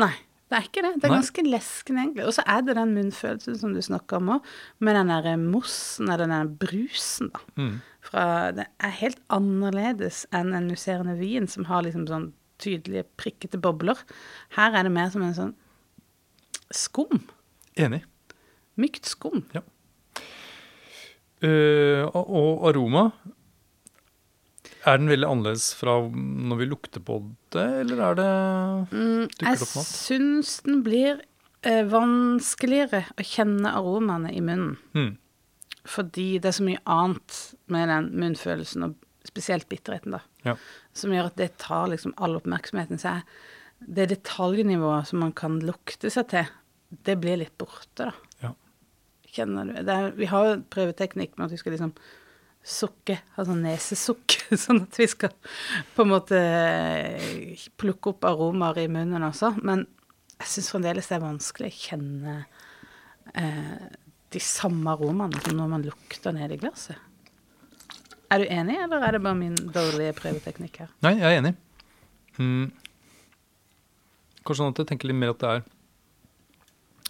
Nei. 0.00 0.12
Det 0.46 0.54
er 0.54 0.66
ikke 0.68 0.82
det. 0.84 0.92
Det 1.02 1.08
er 1.08 1.16
ganske 1.16 1.42
leskende, 1.42 2.02
egentlig. 2.04 2.26
Og 2.28 2.34
så 2.36 2.42
er 2.46 2.62
det 2.62 2.76
den 2.78 2.94
munnfølelsen 2.94 3.56
som 3.58 3.72
du 3.74 3.80
snakker 3.82 4.20
om 4.20 4.36
òg, 4.36 4.50
med 4.78 4.94
den 4.94 5.10
der 5.10 5.36
mossen 5.42 6.06
eller 6.06 6.22
den 6.22 6.34
der 6.36 6.52
brusen, 6.62 7.32
da. 7.34 7.42
Mm. 7.58 7.76
Fra, 8.06 8.24
det 8.54 8.68
er 8.78 8.98
helt 9.00 9.18
annerledes 9.34 10.22
enn 10.36 10.52
en 10.54 10.68
musserende 10.70 11.16
vin 11.18 11.48
som 11.50 11.66
har 11.66 11.82
liksom 11.82 12.06
sånn 12.06 12.28
tydelige 12.62 13.02
prikkete 13.18 13.58
bobler. 13.58 13.98
Her 14.54 14.76
er 14.78 14.86
det 14.86 14.94
mer 14.94 15.10
som 15.10 15.24
en 15.26 15.34
sånn 15.34 15.56
skum. 16.70 17.24
Enig. 17.74 18.04
Mykt 18.78 19.10
skum. 19.10 19.42
Ja. 19.56 19.64
Uh, 21.42 22.06
og 22.16 22.64
aroma 22.70 23.10
Er 24.86 24.98
den 25.00 25.08
veldig 25.10 25.26
annerledes 25.28 25.72
fra 25.74 25.96
når 26.10 26.58
vi 26.60 26.66
lukter 26.70 27.02
på 27.02 27.16
det, 27.54 27.64
eller 27.82 28.02
er 28.10 28.18
det 28.20 28.26
Mm, 28.92 29.24
Dukker 29.32 29.48
jeg 29.50 29.58
det 29.58 29.84
syns 29.86 30.52
den 30.62 30.82
blir 30.86 31.22
eh, 31.66 31.82
vanskeligere 31.90 33.04
å 33.18 33.24
kjenne 33.26 33.72
aromaene 33.74 34.30
i 34.36 34.40
munnen. 34.40 34.76
mm. 34.94 35.16
Fordi 35.86 36.38
det 36.42 36.48
er 36.50 36.56
så 36.56 36.64
mye 36.66 36.80
annet 36.90 37.36
med 37.70 37.88
den 37.88 38.06
munnfølelsen, 38.18 38.82
og 38.88 38.94
spesielt 39.26 39.68
bitterheten, 39.70 40.12
da, 40.16 40.20
Ja. 40.44 40.56
som 40.94 41.10
gjør 41.14 41.26
at 41.30 41.36
det 41.36 41.56
tar 41.58 41.86
liksom 41.88 42.14
all 42.18 42.34
oppmerksomheten. 42.38 42.98
Så 42.98 43.08
er 43.16 43.22
det 43.86 44.08
detaljnivået 44.10 45.06
som 45.06 45.20
man 45.20 45.32
kan 45.32 45.60
lukte 45.60 46.10
seg 46.10 46.28
til, 46.28 46.46
det 47.04 47.20
blir 47.20 47.36
litt 47.38 47.56
borte, 47.58 48.10
da. 48.10 48.12
Ja. 48.42 48.52
Kjenner 49.32 49.66
du 49.66 49.72
det 49.82 49.88
er, 49.94 50.10
Vi 50.16 50.26
har 50.26 50.56
prøveteknikk 50.70 51.36
med 51.38 51.46
at 51.46 51.50
vi 51.52 51.56
skal 51.58 51.72
liksom 51.76 51.92
sukke, 52.66 53.18
altså 53.38 53.54
nesesukk, 53.54 54.34
sånn 54.64 54.82
at 54.86 54.96
vi 54.98 55.06
skal 55.10 55.34
på 55.94 56.02
en 56.04 56.10
måte 56.10 56.38
eh, 56.40 57.66
plukke 57.78 58.10
opp 58.14 58.26
aromaer 58.26 58.82
i 58.82 58.88
munnen 58.90 59.22
også. 59.28 59.52
Men 59.62 59.84
jeg 60.40 60.50
syns 60.56 60.72
fremdeles 60.74 61.06
det 61.08 61.16
er 61.18 61.22
vanskelig 61.24 61.70
å 61.70 61.76
kjenne 61.84 62.34
eh, 63.38 63.86
de 64.34 64.42
samme 64.42 64.90
aromaene 64.96 65.38
som 65.44 65.54
når 65.60 65.70
man 65.76 65.86
lukter 65.86 66.34
ned 66.34 66.56
i 66.56 66.58
glasset. 66.60 66.98
Er 68.34 68.42
du 68.42 68.48
enig, 68.50 68.74
eller 68.82 69.04
er 69.06 69.14
det 69.14 69.22
bare 69.22 69.38
min 69.38 69.54
dårlige 69.54 70.16
prøveteknikk 70.18 70.80
her? 70.82 70.90
Nei, 71.06 71.12
jeg 71.20 71.30
er 71.30 71.38
enig. 71.44 71.54
Mm. 72.42 72.72
Kanskje 74.42 74.58
sånn 74.64 74.72
at 74.74 74.80
jeg 74.82 74.88
tenker 74.90 75.10
litt 75.12 75.20
mer 75.22 75.30
at 75.36 75.44
det 75.44 75.52
er 75.54 75.62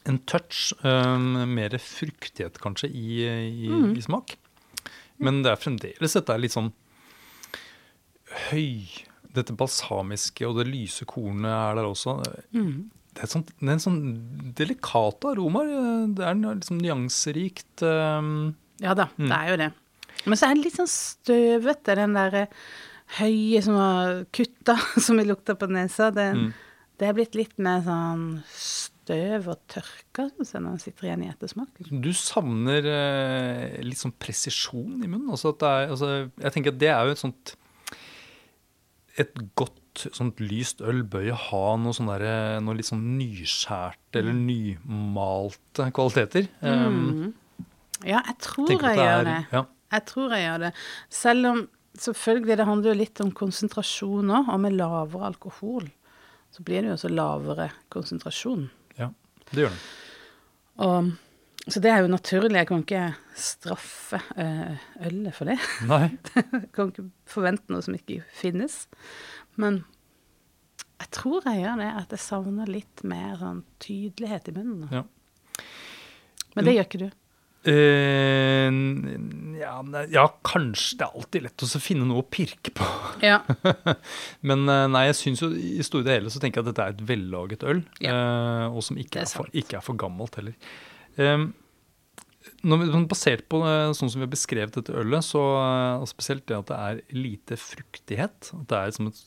en 0.06 0.18
touch, 0.28 0.68
um, 0.84 1.32
mer 1.56 1.72
fruktighet 1.82 2.60
kanskje, 2.62 2.92
i, 2.92 3.24
i, 3.24 3.70
Mm. 3.72 3.94
i 3.96 4.04
smak. 4.04 4.36
Men 5.18 5.42
det 5.42 5.52
er 5.52 5.60
fremdeles 5.62 6.12
dette 6.18 6.34
er 6.34 6.38
litt 6.42 6.52
sånn 6.56 6.72
høy 8.50 8.86
Dette 9.36 9.52
balsamiske 9.56 10.46
og 10.48 10.56
det 10.60 10.64
lyse 10.70 11.04
kornet 11.08 11.50
er 11.52 11.74
der 11.76 11.84
også. 11.90 12.14
Mm. 12.56 12.86
Det 13.16 13.24
er, 13.24 13.28
sånt, 13.28 13.50
det 13.60 13.68
er 13.68 13.74
en 13.74 13.82
sånn 13.84 13.98
delikat 14.56 15.26
aroma. 15.28 15.60
Det 16.16 16.24
er 16.24 16.38
liksom 16.40 16.78
nyanserikt. 16.80 17.82
Um, 17.84 18.54
Ja 18.80 18.94
da, 18.96 19.06
Mm. 19.18 19.28
det 19.28 19.36
er 19.36 19.50
jo 19.50 19.56
det. 19.60 19.68
Men 20.26 20.36
så 20.40 20.48
er 20.48 20.54
det 20.56 20.64
litt 20.64 20.76
sånn 20.80 20.88
støvete, 20.88 21.96
den 21.96 22.14
der 22.16 22.48
høye 23.20 23.60
som 23.62 23.76
har 23.76 24.24
kutta, 24.32 24.76
som 25.04 25.16
vi 25.20 25.24
lukter 25.28 25.54
på 25.54 25.68
nesa. 25.68 26.08
Det, 26.10 26.32
Mm. 26.34 26.52
det 26.98 27.08
er 27.08 27.12
blitt 27.12 27.34
litt 27.36 27.58
mer 27.58 27.80
sånn 27.84 28.42
støv 29.06 29.48
og 29.52 29.60
tørke 29.70 30.26
når 30.34 30.50
den 30.66 30.80
sitter 30.82 31.06
igjen 31.06 31.22
i 31.22 31.30
ettersmak. 31.30 31.78
Du 31.90 32.10
savner 32.16 32.86
eh, 32.90 33.76
litt 33.86 34.00
sånn 34.00 34.14
presisjon 34.18 34.98
i 34.98 35.06
munnen. 35.06 35.30
Altså 35.30 35.52
at 35.54 35.60
det 35.62 35.70
er, 35.70 35.90
altså, 35.94 36.08
jeg 36.42 36.54
tenker 36.56 36.74
at 36.74 36.80
det 36.82 36.90
er 36.90 37.06
jo 37.06 37.14
et 37.14 37.22
sånt 37.22 37.52
Et 39.16 39.38
godt 39.56 40.02
sånt 40.12 40.42
lyst 40.44 40.82
øl 40.84 40.98
bør 41.08 41.22
jo 41.30 41.36
ha 41.46 41.62
noe, 41.80 41.94
sånn 41.96 42.10
der, 42.10 42.58
noe 42.60 42.76
litt 42.76 42.90
sånn 42.90 43.14
nyskjærte 43.16 44.20
eller 44.20 44.36
nymalte 44.36 45.86
kvaliteter. 45.96 46.50
Um, 46.60 46.98
Mm. 47.16 47.34
Ja, 48.04 48.20
jeg 48.28 48.36
tror 48.44 48.68
jeg, 48.68 48.80
jeg 48.84 48.98
gjør 49.00 49.22
det. 49.24 49.38
Ja, 49.54 49.62
Jeg 49.96 50.04
tror 50.10 50.32
jeg 50.36 50.42
gjør 50.44 50.58
det. 50.66 50.72
Selv 51.08 51.48
om 51.48 51.62
selvfølgelig 51.96 52.56
det 52.60 52.66
handler 52.68 52.92
jo 52.92 52.98
litt 53.00 53.22
om 53.24 53.30
konsentrasjon 53.32 54.34
òg, 54.36 54.50
og 54.52 54.60
med 54.60 54.76
lavere 54.76 55.30
alkohol 55.30 55.88
så 56.52 56.64
blir 56.64 56.84
det 56.84 56.90
jo 56.90 56.96
også 56.98 57.08
lavere 57.08 57.70
konsentrasjon. 57.92 58.66
Det 59.52 59.64
gjør 59.64 59.74
den. 59.74 59.84
Og, 60.86 61.10
så 61.66 61.82
det 61.82 61.90
er 61.90 62.04
jo 62.04 62.12
naturlig. 62.12 62.58
Jeg 62.60 62.68
kan 62.70 62.84
ikke 62.84 63.04
straffe 63.38 64.20
eh, 64.38 64.86
ølet 65.08 65.36
for 65.36 65.50
det. 65.50 65.58
Nei. 65.90 66.08
Jeg 66.36 66.70
kan 66.76 66.92
ikke 66.92 67.06
forvente 67.30 67.72
noe 67.72 67.84
som 67.84 67.96
ikke 67.96 68.22
finnes. 68.36 68.84
Men 69.60 69.82
jeg 70.96 71.12
tror 71.16 71.46
jeg 71.48 71.62
gjør 71.62 71.80
det, 71.82 71.92
at 72.02 72.14
jeg 72.14 72.24
savner 72.24 72.70
litt 72.70 73.04
mer 73.06 73.36
sånn 73.40 73.62
tydelighet 73.82 74.50
i 74.50 74.56
munnen. 74.56 74.90
Ja. 74.92 75.04
Men 76.56 76.68
det 76.68 76.76
gjør 76.76 76.88
ikke 76.88 77.02
du. 77.04 77.08
Eh, 77.66 78.70
ja, 79.60 79.74
ja, 80.12 80.24
kanskje. 80.46 80.98
Det 81.00 81.06
er 81.06 81.18
alltid 81.20 81.46
lett 81.46 81.64
å 81.66 81.82
finne 81.82 82.06
noe 82.08 82.22
å 82.22 82.28
pirke 82.30 82.72
på. 82.76 82.86
Ja. 83.24 83.40
Men 84.48 84.64
eh, 84.70 84.86
nei, 84.92 85.06
jeg 85.10 85.18
syns 85.20 85.42
jo 85.44 85.50
i 85.56 85.84
store 85.86 86.16
hele 86.18 86.32
så 86.32 86.42
tenker 86.42 86.60
jeg 86.60 86.66
at 86.66 86.72
dette 86.72 86.86
er 86.86 86.96
et 86.96 87.04
vellaget 87.08 87.66
øl. 87.66 87.84
eh, 88.02 88.66
og 88.70 88.82
som 88.86 88.98
ikke 89.00 89.22
er, 89.22 89.28
er 89.28 89.38
for, 89.40 89.50
ikke 89.56 89.80
er 89.80 89.86
for 89.86 89.98
gammelt 90.00 90.38
heller. 90.38 90.56
Um, 91.16 91.50
når 92.66 92.82
basert 93.10 93.46
på 93.50 93.58
sånn 93.96 94.10
som 94.10 94.20
vi 94.20 94.26
har 94.26 94.32
beskrevet 94.32 94.76
dette 94.78 94.94
ølet, 94.96 95.24
så 95.26 95.40
og 96.00 96.06
spesielt 96.10 96.46
det 96.48 96.56
at 96.60 96.70
det 96.70 96.78
er 96.78 97.00
lite 97.16 97.58
fruktighet, 97.60 98.50
at 98.54 98.66
det 98.70 98.80
er 98.82 98.96
som 98.96 99.10
et, 99.12 99.22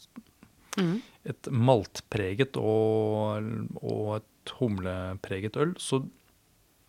Mm. 0.80 1.00
et 1.28 1.48
maltpreget 1.52 2.56
og, 2.62 3.48
og 3.82 4.12
et 4.20 4.52
humlepreget 4.60 5.58
øl, 5.60 5.74
så 5.82 5.98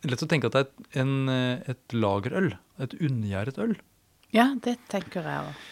lett 0.08 0.24
å 0.24 0.30
tenke 0.30 0.48
at 0.48 0.56
det 0.56 0.62
er 0.62 0.68
et, 0.68 0.86
en, 1.02 1.12
eh, 1.32 1.74
et 1.74 1.96
lagerøl. 1.96 2.54
Et 2.80 2.96
unngjæret 3.00 3.60
øl. 3.60 3.76
ja, 4.32 4.54
det 4.62 4.78
tenker 4.88 5.26
jeg 5.26 5.50
òg. 5.50 5.68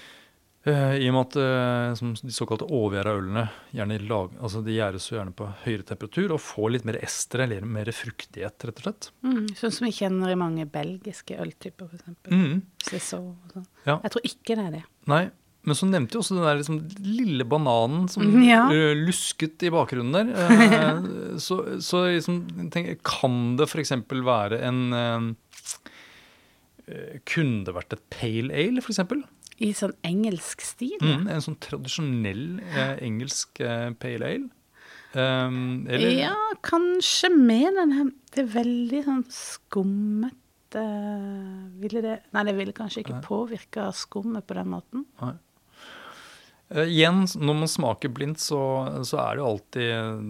Eh, 0.68 0.96
I 1.00 1.06
og 1.08 1.14
med 1.14 1.20
at 1.22 1.36
eh, 1.40 1.94
som 1.96 2.12
de 2.18 2.34
såkalte 2.34 2.66
overgjæra 2.66 3.14
ølene 3.20 3.44
gjerne 3.72 3.98
lag, 4.10 4.34
altså 4.42 4.60
de 4.66 4.74
gjæres 4.74 5.06
jo 5.08 5.16
gjerne 5.16 5.34
på 5.38 5.46
høyere 5.62 5.86
temperatur 5.86 6.34
og 6.34 6.42
får 6.42 6.72
litt 6.74 6.88
mer 6.88 6.98
ester 7.00 7.44
eller 7.44 7.64
mer 7.64 7.88
fruktighet, 7.94 8.66
rett 8.68 8.82
og 8.82 8.84
slett. 8.88 9.10
Mm, 9.24 9.46
sånn 9.56 9.74
som 9.78 9.86
vi 9.86 9.94
kjenner 10.00 10.34
i 10.34 10.38
mange 10.40 10.66
belgiske 10.68 11.38
øltyper, 11.40 11.88
f.eks. 11.88 12.18
Mm. 12.34 12.64
Saison 12.84 13.30
og 13.30 13.54
sånn. 13.54 13.68
Ja. 13.86 14.00
Jeg 14.02 14.14
tror 14.14 14.28
ikke 14.32 14.58
det 14.58 14.66
er 14.66 14.74
det. 14.80 14.84
Nei, 15.08 15.22
men 15.68 15.76
så 15.78 15.86
nevnte 15.88 16.16
jo 16.16 16.22
også 16.24 16.36
den 16.38 16.46
der 16.48 16.58
liksom 16.60 16.78
lille 17.04 17.44
bananen 17.48 18.06
som 18.10 18.24
Ja. 18.46 18.64
eh, 18.72 18.94
lusket 18.98 19.62
i 19.68 19.72
bakgrunnen 19.74 20.16
der. 20.16 20.32
Eh, 20.78 21.36
så 21.40 21.60
så 21.84 22.06
liksom, 22.08 22.42
tenk, 22.74 22.94
kan 23.06 23.56
det 23.60 23.68
f.eks. 23.68 23.92
være 24.10 24.58
en 24.66 24.80
eh, 24.96 25.26
Kunne 27.28 27.64
det 27.68 27.74
vært 27.76 27.92
et 27.98 28.04
pale 28.12 28.54
ale, 28.56 28.80
f.eks.? 28.82 29.02
I 29.58 29.72
sånn 29.74 29.92
engelsk 30.06 30.62
stil. 30.62 30.94
Mm, 31.02 31.24
en 31.34 31.42
sånn 31.42 31.56
tradisjonell 31.60 32.44
eh, 32.62 32.94
engelsk 33.04 33.58
eh, 33.64 33.88
pale 34.00 34.28
ale? 34.36 34.48
Um, 35.16 35.86
eller 35.88 36.12
Ja, 36.14 36.34
kanskje 36.62 37.30
med 37.32 37.72
den 37.78 37.94
her 37.96 38.10
Det 38.34 38.42
er 38.42 38.50
veldig 38.58 38.98
sånn 39.06 39.22
skummete 39.32 40.82
Ville 41.80 42.02
det 42.04 42.16
Nei, 42.36 42.42
det 42.44 42.52
ville 42.58 42.74
kanskje 42.76 43.00
ikke 43.06 43.14
Nei. 43.16 43.22
påvirka 43.24 43.86
skummet 43.96 44.44
på 44.46 44.58
den 44.58 44.68
måten. 44.74 45.06
Eh, 45.24 45.32
igjen, 46.70 47.22
når 47.40 47.54
man 47.62 47.70
smaker 47.70 48.10
blindt, 48.12 48.40
så, 48.44 48.58
så 49.08 49.18
er 49.22 49.36
det 49.38 49.42
jo 49.42 49.50
alltid 49.54 49.90
eh, 49.94 50.22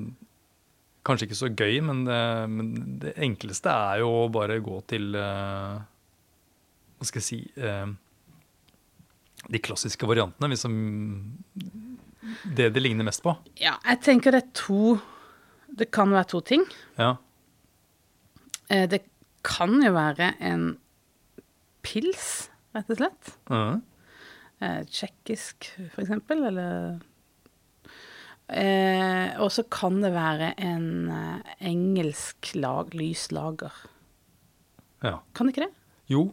Kanskje 1.08 1.24
ikke 1.28 1.38
så 1.38 1.48
gøy, 1.56 1.78
men 1.88 2.02
det, 2.04 2.18
men 2.52 2.66
det 3.00 3.14
enkleste 3.24 3.72
er 3.72 4.02
jo 4.02 4.10
å 4.24 4.28
bare 4.34 4.58
gå 4.60 4.76
til 4.90 5.14
eh, 5.16 5.78
Hva 6.98 7.08
skal 7.08 7.22
jeg 7.22 7.26
si 7.28 7.38
eh, 7.56 7.86
De 9.48 9.60
klassiske 9.64 10.06
variantene, 10.10 10.50
hvis 10.52 10.66
det 12.58 12.66
det 12.74 12.82
ligner 12.82 13.06
mest 13.08 13.22
på. 13.24 13.32
Ja, 13.56 13.76
jeg 13.86 14.02
tenker 14.04 14.34
det 14.34 14.42
er 14.42 14.50
to 14.58 14.98
Det 15.78 15.86
kan 15.94 16.10
være 16.12 16.28
to 16.34 16.40
ting. 16.44 16.64
Ja. 16.98 17.14
Eh, 18.68 18.84
Det 18.90 19.00
kan 19.46 19.78
jo 19.80 19.94
være 19.94 20.34
en 20.44 20.66
pils, 21.86 22.50
rett 22.76 22.90
og 22.90 22.98
slett. 23.00 23.30
Mhm. 23.48 23.78
Eh, 24.60 24.80
Tsjekkisk, 24.90 25.68
eksempel, 26.02 26.40
eller 26.48 26.98
eh, 28.50 29.36
Og 29.42 29.50
så 29.54 29.64
kan 29.70 30.00
det 30.02 30.10
være 30.14 30.52
en 30.64 30.88
eh, 31.14 31.52
engelsk 31.70 32.52
lag, 32.58 32.90
lyslager. 32.96 33.74
ja. 35.04 35.18
Kan 35.34 35.46
det 35.46 35.54
ikke 35.56 35.66
det? 35.68 35.74
Jo. 36.10 36.24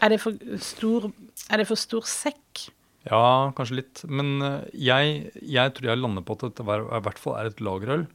Er 0.00 0.08
det 0.14 0.20
for 0.22 0.32
stor, 0.64 1.10
er 1.52 1.60
det 1.60 1.66
for 1.68 1.76
stor 1.78 2.06
sekk? 2.08 2.70
Ja, 3.06 3.52
kanskje 3.54 3.76
litt. 3.82 4.02
Men 4.10 4.40
eh, 4.42 4.64
jeg, 4.88 5.30
jeg 5.42 5.74
tror 5.76 5.90
jeg 5.92 6.00
lander 6.02 6.24
på 6.26 6.34
at 6.38 6.48
dette 6.48 6.64
i 6.66 7.02
hvert 7.06 7.20
fall 7.22 7.36
er 7.38 7.50
et 7.52 7.60
lagerøl. 7.62 8.06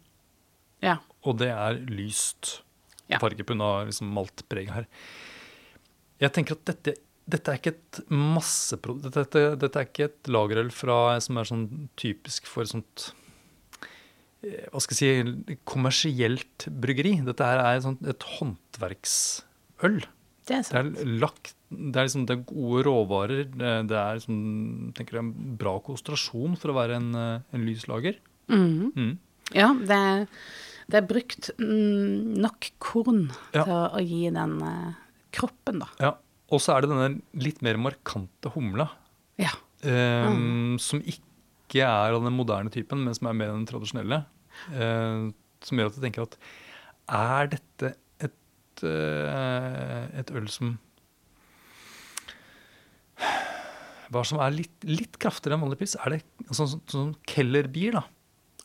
Ja. 0.83 0.97
Og 1.23 1.37
det 1.39 1.51
er 1.53 1.77
lyst 1.87 2.57
Ja. 3.11 3.19
farge 3.19 3.43
pga. 3.45 3.85
liksom 3.85 4.07
maltpreget 4.15 4.71
her. 4.73 4.85
Jeg 6.21 6.31
tenker 6.33 6.55
at 6.57 6.65
dette, 6.69 6.93
dette 7.31 7.53
er 7.53 7.59
ikke 7.59 7.73
et 7.75 8.01
masseprodukt. 8.11 9.15
Dette, 9.15 9.43
dette, 9.61 9.81
er 9.81 9.89
ikke 9.89 10.09
et 10.09 10.31
lagerøl 10.31 10.71
fra, 10.75 10.97
som 11.23 11.39
er 11.41 11.49
sånn 11.49 11.65
typisk 11.99 12.49
for 12.49 12.67
sånt 12.69 13.09
eh, 14.45 14.67
hva 14.71 14.81
skal 14.83 14.97
jeg 14.99 15.25
si, 15.27 15.57
kommersielt 15.69 16.67
bryggeri. 16.83 17.17
Dette 17.27 17.47
her 17.47 17.63
er 17.63 17.83
sånt, 17.85 18.03
et 18.07 18.27
håndverksøl. 18.37 20.01
Det 20.49 20.57
er 20.57 20.63
Det 20.67 21.03
er 21.05 21.11
lagt 21.21 21.55
det 21.71 21.95
er, 21.95 22.07
liksom, 22.07 22.25
det 22.27 22.35
er 22.35 22.41
gode 22.49 22.81
råvarer. 22.83 23.43
Det 23.47 23.69
det 23.87 23.95
er 23.95 24.17
liksom, 24.17 24.39
tenker 24.97 25.17
jeg, 25.17 25.23
en 25.23 25.53
bra 25.59 25.77
konsentrasjon 25.85 26.57
for 26.59 26.73
å 26.73 26.75
være 26.75 26.97
en, 26.99 27.13
eh, 27.15 27.45
en 27.55 27.63
lys 27.67 27.85
lager. 27.87 28.17
Mm. 28.51 28.91
Mm. 28.91 29.13
Ja, 29.55 29.69
det 29.75 29.95
er, 29.95 30.25
det 30.91 30.99
er 30.99 31.07
brukt 31.07 31.51
mm, 31.59 32.35
nok 32.43 32.71
korn 32.83 33.29
Ja. 33.55 33.63
til 33.63 33.77
å 33.77 34.03
gi 34.03 34.25
den 34.35 34.57
eh, 34.67 34.99
kroppen, 35.31 35.79
da. 35.85 35.87
Ja. 36.03 36.11
Og 36.51 36.59
så 36.59 36.73
er 36.75 36.81
det 36.83 36.89
denne 36.91 37.21
litt 37.39 37.61
mer 37.63 37.77
markante 37.79 38.51
humla, 38.55 38.89
Ja. 39.39 39.51
Um, 39.83 40.75
Mm. 40.75 40.79
som 40.79 40.99
ikke 41.01 41.81
er 41.81 42.11
av 42.13 42.21
den 42.23 42.33
moderne 42.37 42.69
typen, 42.69 43.03
men 43.03 43.13
som 43.15 43.27
er 43.27 43.33
mer 43.33 43.47
den 43.53 43.65
tradisjonelle. 43.65 44.25
Uh, 44.69 45.31
som 45.63 45.77
gjør 45.79 45.85
at 45.89 45.95
jeg 45.97 46.03
tenker 46.05 46.21
at 46.27 46.35
er 47.09 47.47
dette 47.55 47.95
et, 48.19 48.35
uh, 48.83 50.07
et 50.19 50.31
øl 50.35 50.47
som 50.51 50.77
Hva 54.11 54.25
som 54.27 54.41
er 54.43 54.51
litt, 54.51 54.73
litt 54.83 55.15
kraftigere 55.21 55.55
enn 55.55 55.61
vanlig 55.63 55.77
pils? 55.79 55.93
Er 56.03 56.09
det 56.17 56.23
sånn, 56.51 56.67
sånn, 56.67 56.81
sånn 56.91 57.13
Kellerbier, 57.31 57.95
da? 57.95 58.01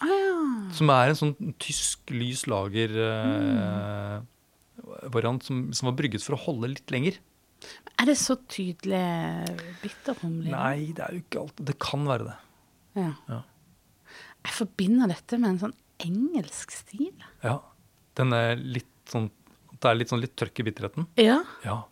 Ah, 0.02 0.10
ja. 0.10 0.34
Som 0.74 0.90
er 0.90 1.12
en 1.12 1.18
sånn 1.20 1.36
tysk 1.62 2.10
lys 2.10 2.42
lager-variant 2.50 5.42
som, 5.46 5.56
som 5.72 5.86
var 5.90 5.94
brygget 6.00 6.24
for 6.26 6.34
å 6.36 6.42
holde 6.48 6.72
litt 6.74 6.90
lenger. 6.90 7.14
Er 7.96 8.10
det 8.10 8.16
så 8.20 8.36
tydelig 8.52 9.00
bitterhumle? 9.82 10.50
Nei, 10.52 10.92
det 10.96 11.04
er 11.06 11.16
jo 11.16 11.22
ikke 11.24 11.42
alt. 11.46 11.62
Det 11.70 11.76
kan 11.80 12.04
være 12.08 12.28
det. 12.28 12.36
Ja. 13.00 13.10
Ja. 13.30 13.40
Jeg 14.46 14.54
forbinder 14.58 15.10
dette 15.10 15.38
med 15.40 15.54
en 15.54 15.60
sånn 15.64 15.76
engelsk 16.04 16.74
stil. 16.76 17.12
Ja. 17.42 17.58
Den 18.16 18.32
er 18.36 18.56
litt 18.56 18.92
sånn 19.10 19.30
Det 19.76 19.90
er 19.90 19.98
litt 19.98 20.08
sånn 20.12 20.22
litt 20.22 20.36
tørk 20.40 20.60
i 20.62 20.64
bitterheten. 20.66 21.04
Ja. 21.20 21.40
Ja. 21.64 21.82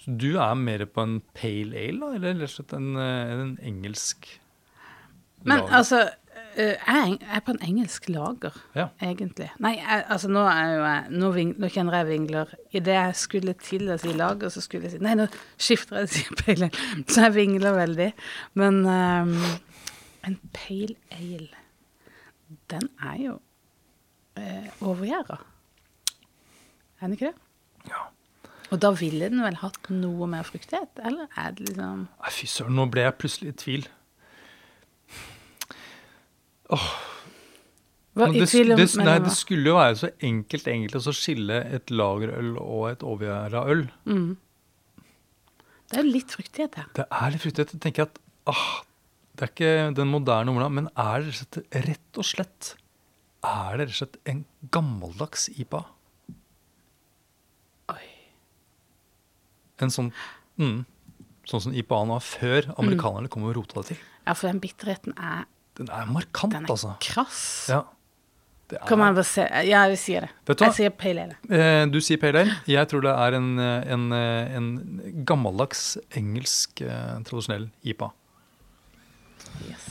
Så 0.00 0.14
du 0.16 0.30
er 0.38 0.54
mer 0.56 0.84
på 0.88 1.02
en 1.04 1.18
pale 1.36 1.76
ale, 1.88 1.98
da? 2.00 2.12
Eller 2.16 2.38
rett 2.40 2.52
og 2.52 2.54
slett 2.54 2.72
en, 2.78 2.92
eh, 2.96 3.32
en 3.34 3.56
engelsk 3.60 4.28
Men 5.44 5.66
altså, 5.68 6.06
jeg 6.56 6.76
er 6.88 7.02
eng- 7.04 7.20
jeg 7.20 7.36
er 7.36 7.42
på 7.46 7.52
en 7.52 7.60
engelsk 7.62 8.08
lager, 8.08 8.54
Ja. 8.74 8.86
egentlig. 9.02 9.50
Nei, 9.60 9.74
jeg, 9.76 10.04
altså 10.08 10.28
nå 10.32 10.42
jeg 10.48 11.10
Nå, 11.10 11.30
ving, 11.34 11.54
nå 11.60 11.68
kjenner 11.68 11.98
jeg 11.98 12.06
vingler. 12.08 12.54
Idet 12.72 12.94
jeg 12.94 13.14
skulle 13.16 13.54
til 13.60 13.90
å 13.92 13.98
si 14.00 14.12
lager, 14.16 14.48
så 14.48 14.60
skulle 14.64 14.88
jeg 14.88 14.96
si 14.96 14.98
Nei, 15.04 15.14
nå 15.18 15.26
skifter 15.58 15.98
jeg 16.04 16.08
til 16.14 16.36
pale 16.42 16.70
ale. 16.70 17.04
Så 17.08 17.20
jeg 17.26 17.34
vingler 17.34 17.76
veldig. 17.76 18.08
Men 18.54 18.80
um, 18.86 19.34
en 20.26 20.38
pale 20.56 20.96
ale, 21.12 21.48
den 22.70 22.88
er 23.02 23.16
jo 23.24 23.34
uh, 24.38 24.68
overgjæra. 24.80 25.38
Er 27.00 27.06
den 27.06 27.12
ikke 27.18 27.32
det? 27.32 27.40
ja. 27.90 28.06
Og 28.74 28.80
da 28.82 28.88
ville 28.98 29.28
den 29.30 29.38
vel 29.44 29.54
hatt 29.60 29.76
noe 29.94 30.26
mer 30.26 30.42
fruktighet, 30.42 30.98
eller 31.06 31.28
er 31.38 31.52
det 31.54 31.68
liksom 31.68 32.00
Nei, 32.08 32.30
fy 32.34 32.48
søren, 32.50 32.74
nå 32.74 32.88
ble 32.90 33.04
jeg 33.04 33.14
plutselig 33.20 33.52
i 33.52 33.56
tvil. 33.62 33.84
Hva, 36.66 38.26
Men 38.30 38.34
I 38.34 38.40
det, 38.40 38.48
om 38.64 38.80
det, 38.80 38.86
nei, 38.96 39.18
det 39.18 39.28
det 39.28 39.34
skulle 39.36 39.70
jo 39.70 39.76
være 39.76 39.96
så 40.00 40.08
enkelt 40.24 40.68
egentlig 40.72 41.02
å 41.02 41.14
skille 41.14 41.58
et 41.76 41.92
lagerøl 41.92 42.54
og 42.62 42.86
et 42.90 43.04
overgjæra 43.06 43.64
øl. 43.72 43.86
mm. 44.08 44.36
Det 45.86 46.00
er 46.00 46.02
jo 46.02 46.10
litt 46.16 46.32
fruktighet 46.34 46.78
her. 46.80 46.86
Det 46.96 47.04
er 47.14 47.30
litt 47.30 47.42
fruktighet. 47.44 47.74
Jeg 47.76 47.82
tenker 47.84 48.08
at 48.08 48.16
ah, 48.50 48.80
det 49.36 49.44
er 49.44 49.52
ikke 49.52 49.74
den 49.94 50.08
moderne 50.10 50.50
humla, 50.50 50.66
men 50.72 50.88
er 50.98 51.22
det 51.22 51.28
rett 51.36 51.44
og 51.44 51.44
slett, 51.44 51.76
rett 51.86 52.18
og 52.18 52.26
slett 52.26 52.70
Er 53.46 53.76
det 53.76 53.84
rett 53.86 53.92
og 53.94 53.98
slett 54.00 54.18
en 54.32 54.40
gammeldags 54.74 55.46
IPA? 55.54 55.84
Oi. 57.94 58.08
En 59.84 59.92
sånn 59.94 60.10
mm, 60.58 60.80
Sånn 61.46 61.62
som 61.68 61.76
IPA-en 61.78 62.10
var 62.10 62.24
før 62.26 62.72
amerikanerne 62.74 63.30
kom 63.30 63.44
og 63.46 63.54
rota 63.54 63.78
det 63.84 63.92
til. 63.92 64.00
Ja, 64.26 64.32
for 64.34 64.48
den 64.50 64.58
bitterheten 64.64 65.14
er, 65.14 65.44
Den 65.76 65.90
er 65.92 66.06
markant, 66.08 66.52
den 66.54 66.64
er 66.64 66.70
altså. 66.72 66.94
krass. 67.04 67.42
Ja. 67.70 67.82
Det 68.66 68.78
er, 68.80 68.86
Kan 68.88 68.98
man 68.98 69.14
bare 69.14 69.22
se 69.28 69.44
Ja, 69.68 69.84
vi 69.92 69.98
sier 70.00 70.24
det. 70.26 70.30
Vet 70.48 70.58
du 70.58 70.64
hva? 70.64 70.70
Jeg 70.72 70.76
sier 70.80 70.90
pale 70.98 71.26
ale. 71.28 71.36
Eh, 71.54 71.84
du 71.92 72.00
sier 72.02 72.18
pale 72.18 72.40
ale. 72.42 72.54
Jeg 72.66 72.88
tror 72.90 73.04
det 73.04 73.12
er 73.12 73.36
en, 73.38 73.50
en, 73.62 74.06
en 74.16 74.70
gammeldags 75.28 75.82
engelsk 76.18 76.80
eh, 76.82 77.20
tradisjonell 77.28 77.68
IPA. 77.86 78.08
Yes. 79.68 79.84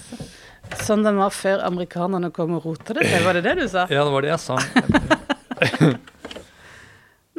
Sånn 0.82 1.06
den 1.06 1.16
var 1.22 1.30
før 1.32 1.62
amerikanerne 1.68 2.32
kom 2.36 2.58
og 2.58 2.66
rota 2.66 2.96
det 2.98 3.06
til, 3.08 3.22
var 3.24 3.38
det 3.38 3.44
det 3.46 3.54
du 3.62 3.68
sa? 3.72 3.86
Ja, 3.94 4.02
det 4.04 4.12
var 4.12 4.22
det 4.26 4.32
jeg 4.34 4.42
sa. 4.44 4.56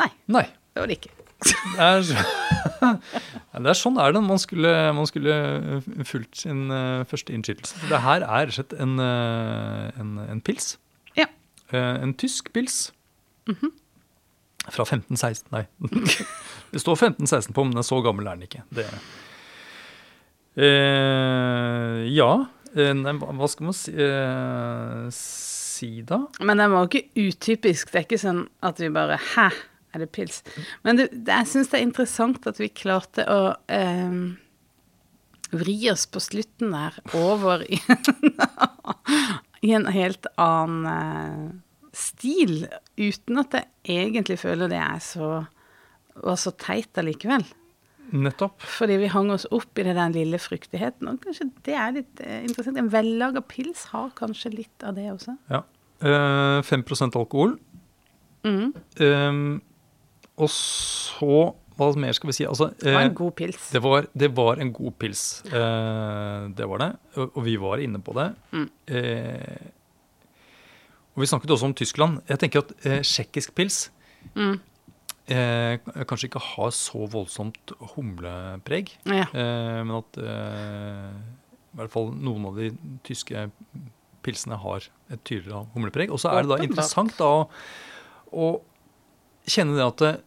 Nei, 0.00 0.10
Nei. 0.32 0.44
det 0.72 0.82
var 0.82 0.90
det 0.90 0.96
ikke. 1.00 1.12
Det 1.46 1.84
er, 1.84 2.00
så, 2.06 2.22
det 2.66 3.70
er 3.70 3.78
sånn 3.78 3.98
er 4.02 4.14
det 4.14 4.22
man 4.24 4.40
skulle, 4.40 4.72
man 4.96 5.08
skulle 5.08 5.36
eh, 5.76 5.90
fulgt 6.08 6.42
sin 6.42 6.66
eh, 6.72 7.04
første 7.08 7.34
innskytelse. 7.36 7.86
Det 7.90 8.02
her 8.04 8.24
er 8.24 8.48
rett 8.48 8.54
og 8.54 8.58
slett 8.58 8.74
en, 8.82 8.96
eh, 9.02 10.00
en, 10.02 10.16
en 10.26 10.42
pils. 10.44 10.76
Ja. 11.18 11.28
En 11.72 12.14
tysk 12.18 12.52
pils. 12.54 12.88
Fra 14.66 14.82
1516, 14.82 15.46
nei. 15.54 15.64
det 16.72 16.82
står 16.82 16.98
1516 16.98 17.54
på, 17.54 17.64
men 17.68 17.86
så 17.86 18.00
gammel 18.04 18.26
er 18.26 18.38
den 18.38 18.48
ikke. 18.48 18.64
Det, 18.74 18.86
eh, 20.66 22.02
ja, 22.10 22.32
nei, 22.74 23.14
hva 23.20 23.50
skal 23.50 23.70
man 23.70 23.76
si, 23.78 23.94
eh, 23.94 25.06
si 25.14 25.92
da? 26.06 26.24
Men 26.40 26.62
den 26.62 26.74
var 26.74 26.84
jo 26.84 26.90
ikke 26.90 27.28
utypisk. 27.28 27.92
Det 27.92 28.02
er 28.02 28.08
ikke 28.08 28.20
sånn 28.20 28.44
at 28.66 28.82
vi 28.82 28.90
bare 28.92 29.18
Hæ, 29.34 29.50
er 29.96 30.04
det 30.04 30.12
pils? 30.14 30.42
Men 30.86 31.00
det, 31.00 31.10
det, 31.12 31.32
jeg 31.32 31.52
syns 31.52 31.72
det 31.72 31.80
er 31.80 31.86
interessant 31.88 32.48
at 32.48 32.60
vi 32.60 32.70
klarte 32.72 33.26
å 33.28 33.40
eh, 33.72 34.20
vri 35.56 35.76
oss 35.92 36.06
på 36.10 36.22
slutten 36.22 36.74
der 36.74 36.96
over 37.16 37.64
i, 37.66 37.80
i 39.66 39.74
en 39.76 39.88
helt 39.94 40.28
annen 40.36 40.88
eh, 40.92 41.44
stil, 41.96 42.66
uten 43.00 43.40
at 43.40 43.56
jeg 43.56 44.10
egentlig 44.10 44.40
føler 44.42 44.68
det 44.72 44.80
er 44.82 44.98
så 45.04 45.30
var 46.24 46.38
så 46.40 46.52
teit 46.56 46.96
allikevel. 47.00 47.44
Nettopp. 48.16 48.62
Fordi 48.62 48.98
vi 49.00 49.10
hang 49.10 49.32
oss 49.34 49.46
opp 49.54 49.78
i 49.80 49.84
den 49.86 50.14
lille 50.14 50.38
fruktigheten. 50.40 51.08
Og 51.10 51.22
kanskje 51.24 51.48
det 51.66 51.74
er 51.74 51.94
litt 51.98 52.22
eh, 52.22 52.42
interessant. 52.46 52.78
En 52.78 52.90
vellaga 52.92 53.42
pils 53.44 53.88
har 53.92 54.12
kanskje 54.18 54.54
litt 54.54 54.86
av 54.86 54.96
det 54.98 55.08
også. 55.10 55.34
Ja. 55.50 55.64
Eh, 56.00 56.60
5 56.62 56.84
alkohol. 57.08 57.56
Mm. 58.46 58.70
Ehm, 59.02 59.60
og 60.36 60.50
så 60.52 61.54
Hva 61.76 61.90
mer 62.00 62.12
skal 62.16 62.30
vi 62.30 62.32
si? 62.38 62.44
Altså, 62.48 62.70
Det 62.80 62.88
var 62.94 63.02
eh, 63.02 63.06
en 63.10 63.14
god 63.18 63.34
pils. 63.36 63.64
det, 63.74 63.80
var, 63.84 64.06
det 64.16 64.28
var 64.36 64.60
en 64.64 64.70
god 64.72 64.94
pils. 64.98 65.22
Eh, 65.44 66.46
det 66.56 66.64
var 66.70 66.78
det. 66.80 66.86
Og, 67.20 67.34
vi 67.44 67.56
var 67.60 67.82
inne 67.84 68.00
på 68.00 68.14
det. 68.16 68.30
Mm. 68.56 68.68
Eh, 68.88 69.66
og 71.12 71.20
vi 71.20 71.28
snakket 71.28 71.52
også 71.52 71.68
om 71.68 71.74
Tyskland. 71.76 72.22
Jeg 72.28 72.40
tenker 72.40 72.62
at 72.64 72.72
eh, 72.86 73.02
tsjekkisk 73.04 73.52
pils 73.56 73.90
Mm. 74.34 74.56
eh, 75.30 75.76
kanskje 76.08 76.26
ikke 76.30 76.40
har 76.42 76.72
så 76.74 77.04
voldsomt 77.12 77.70
humlepreg. 77.94 78.90
Ja. 79.06 79.26
Eh, 79.30 79.82
men 79.86 79.92
at 80.00 80.16
eh, 80.18 81.12
i 81.76 81.78
hvert 81.78 81.92
fall 81.92 82.08
noen 82.16 82.48
av 82.48 82.56
de 82.58 82.70
tyske 83.06 83.50
pilsene 84.26 84.56
har 84.64 84.88
et 85.12 85.22
tydeligere 85.28 85.66
humlepreg. 85.76 86.10
Og 86.10 86.18
så 86.24 86.32
er 86.32 86.42
det 86.42 86.56
da 86.56 86.58
interessant 86.64 87.14
da 87.20 87.28
å, 87.36 87.44
å 88.32 88.48
kjenne 89.46 89.76
det 89.78 89.86
at 89.86 90.22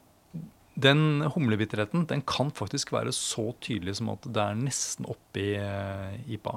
den 0.80 1.26
humlebitterheten 1.36 2.06
den 2.08 2.22
kan 2.28 2.52
faktisk 2.56 2.94
være 2.96 3.12
så 3.16 3.50
tydelig 3.64 3.98
som 4.00 4.12
at 4.14 4.24
det 4.28 4.44
er 4.44 4.60
nesten 4.60 5.08
oppi 5.12 5.52
uh, 5.60 6.16
IPA. 6.32 6.56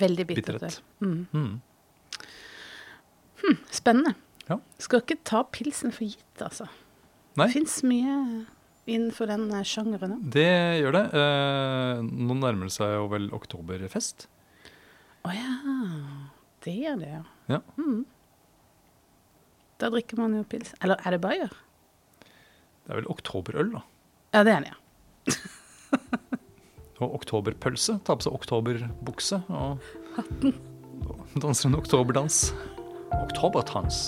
Veldig 0.00 0.26
bittert. 0.32 0.58
Bitterhet. 0.58 0.80
Mm. 0.98 1.28
Mm. 1.36 1.60
Spennende. 3.70 4.16
Ja. 4.48 4.58
Skal 4.82 5.02
ikke 5.02 5.18
ta 5.26 5.44
pilsen 5.54 5.94
for 5.94 6.06
gitt, 6.08 6.42
altså. 6.42 6.66
Nei, 7.36 7.46
Det 7.46 7.52
fins 7.54 7.78
mye 7.86 8.16
innenfor 8.86 9.28
den 9.30 9.48
eh, 9.50 9.64
sjangeren 9.66 10.16
òg. 10.16 10.26
det 10.34 10.48
gjør 10.80 10.94
det. 10.96 11.04
Uh, 11.12 12.02
nå 12.06 12.36
nærmer 12.38 12.70
det 12.70 12.74
seg 12.76 12.94
jo 12.96 13.06
vel 13.12 13.28
oktoberfest. 13.34 14.26
Å 15.26 15.34
ja. 15.34 15.54
Det 16.66 16.74
gjør 16.74 17.00
det, 17.02 17.10
ja. 17.12 17.22
Ja. 17.50 17.60
Mm. 17.78 18.04
Da 19.80 19.90
drikker 19.92 20.16
man 20.20 20.34
jo 20.38 20.44
pils. 20.48 20.72
Eller 20.82 21.00
er 21.04 21.16
det 21.16 21.20
bayer? 21.24 21.52
Det 22.86 22.92
er 22.94 23.00
vel 23.00 23.08
oktoberøl, 23.12 23.72
da. 23.74 23.82
Ja, 24.36 24.42
det 24.46 24.52
er 24.54 24.64
det, 24.66 24.72
ja. 24.72 25.36
Og 27.04 27.18
oktoberpølse. 27.18 27.98
Ta 28.06 28.14
på 28.16 28.24
seg 28.24 28.36
oktoberbukse 28.38 29.42
og 29.52 29.82
Hatten. 30.16 30.54
danser 31.42 31.68
en 31.68 31.76
oktoberdans. 31.76 32.38
Oktobertans. 33.18 33.98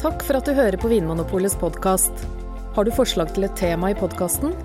Takk 0.00 0.24
for 0.26 0.40
at 0.40 0.48
du 0.48 0.56
hører 0.56 0.78
på 0.80 0.90
Vinmonopolets 0.90 1.54
podkast. 1.60 2.24
Har 2.74 2.86
du 2.86 2.90
forslag 2.94 3.30
til 3.36 3.46
et 3.46 3.54
tema 3.58 3.92
i 3.92 3.98
podkasten? 3.98 4.56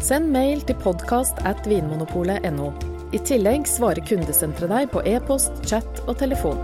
Send 0.00 0.30
mail 0.32 0.62
til 0.68 0.78
podkast 0.80 1.40
at 1.48 1.60
vinmonopolet.no. 1.68 2.70
I 3.14 3.20
tillegg 3.26 3.68
svarer 3.68 4.00
kundesenteret 4.08 4.72
deg 4.72 4.90
på 4.94 5.04
e-post, 5.08 5.60
chat 5.68 6.00
og 6.08 6.16
telefon. 6.22 6.60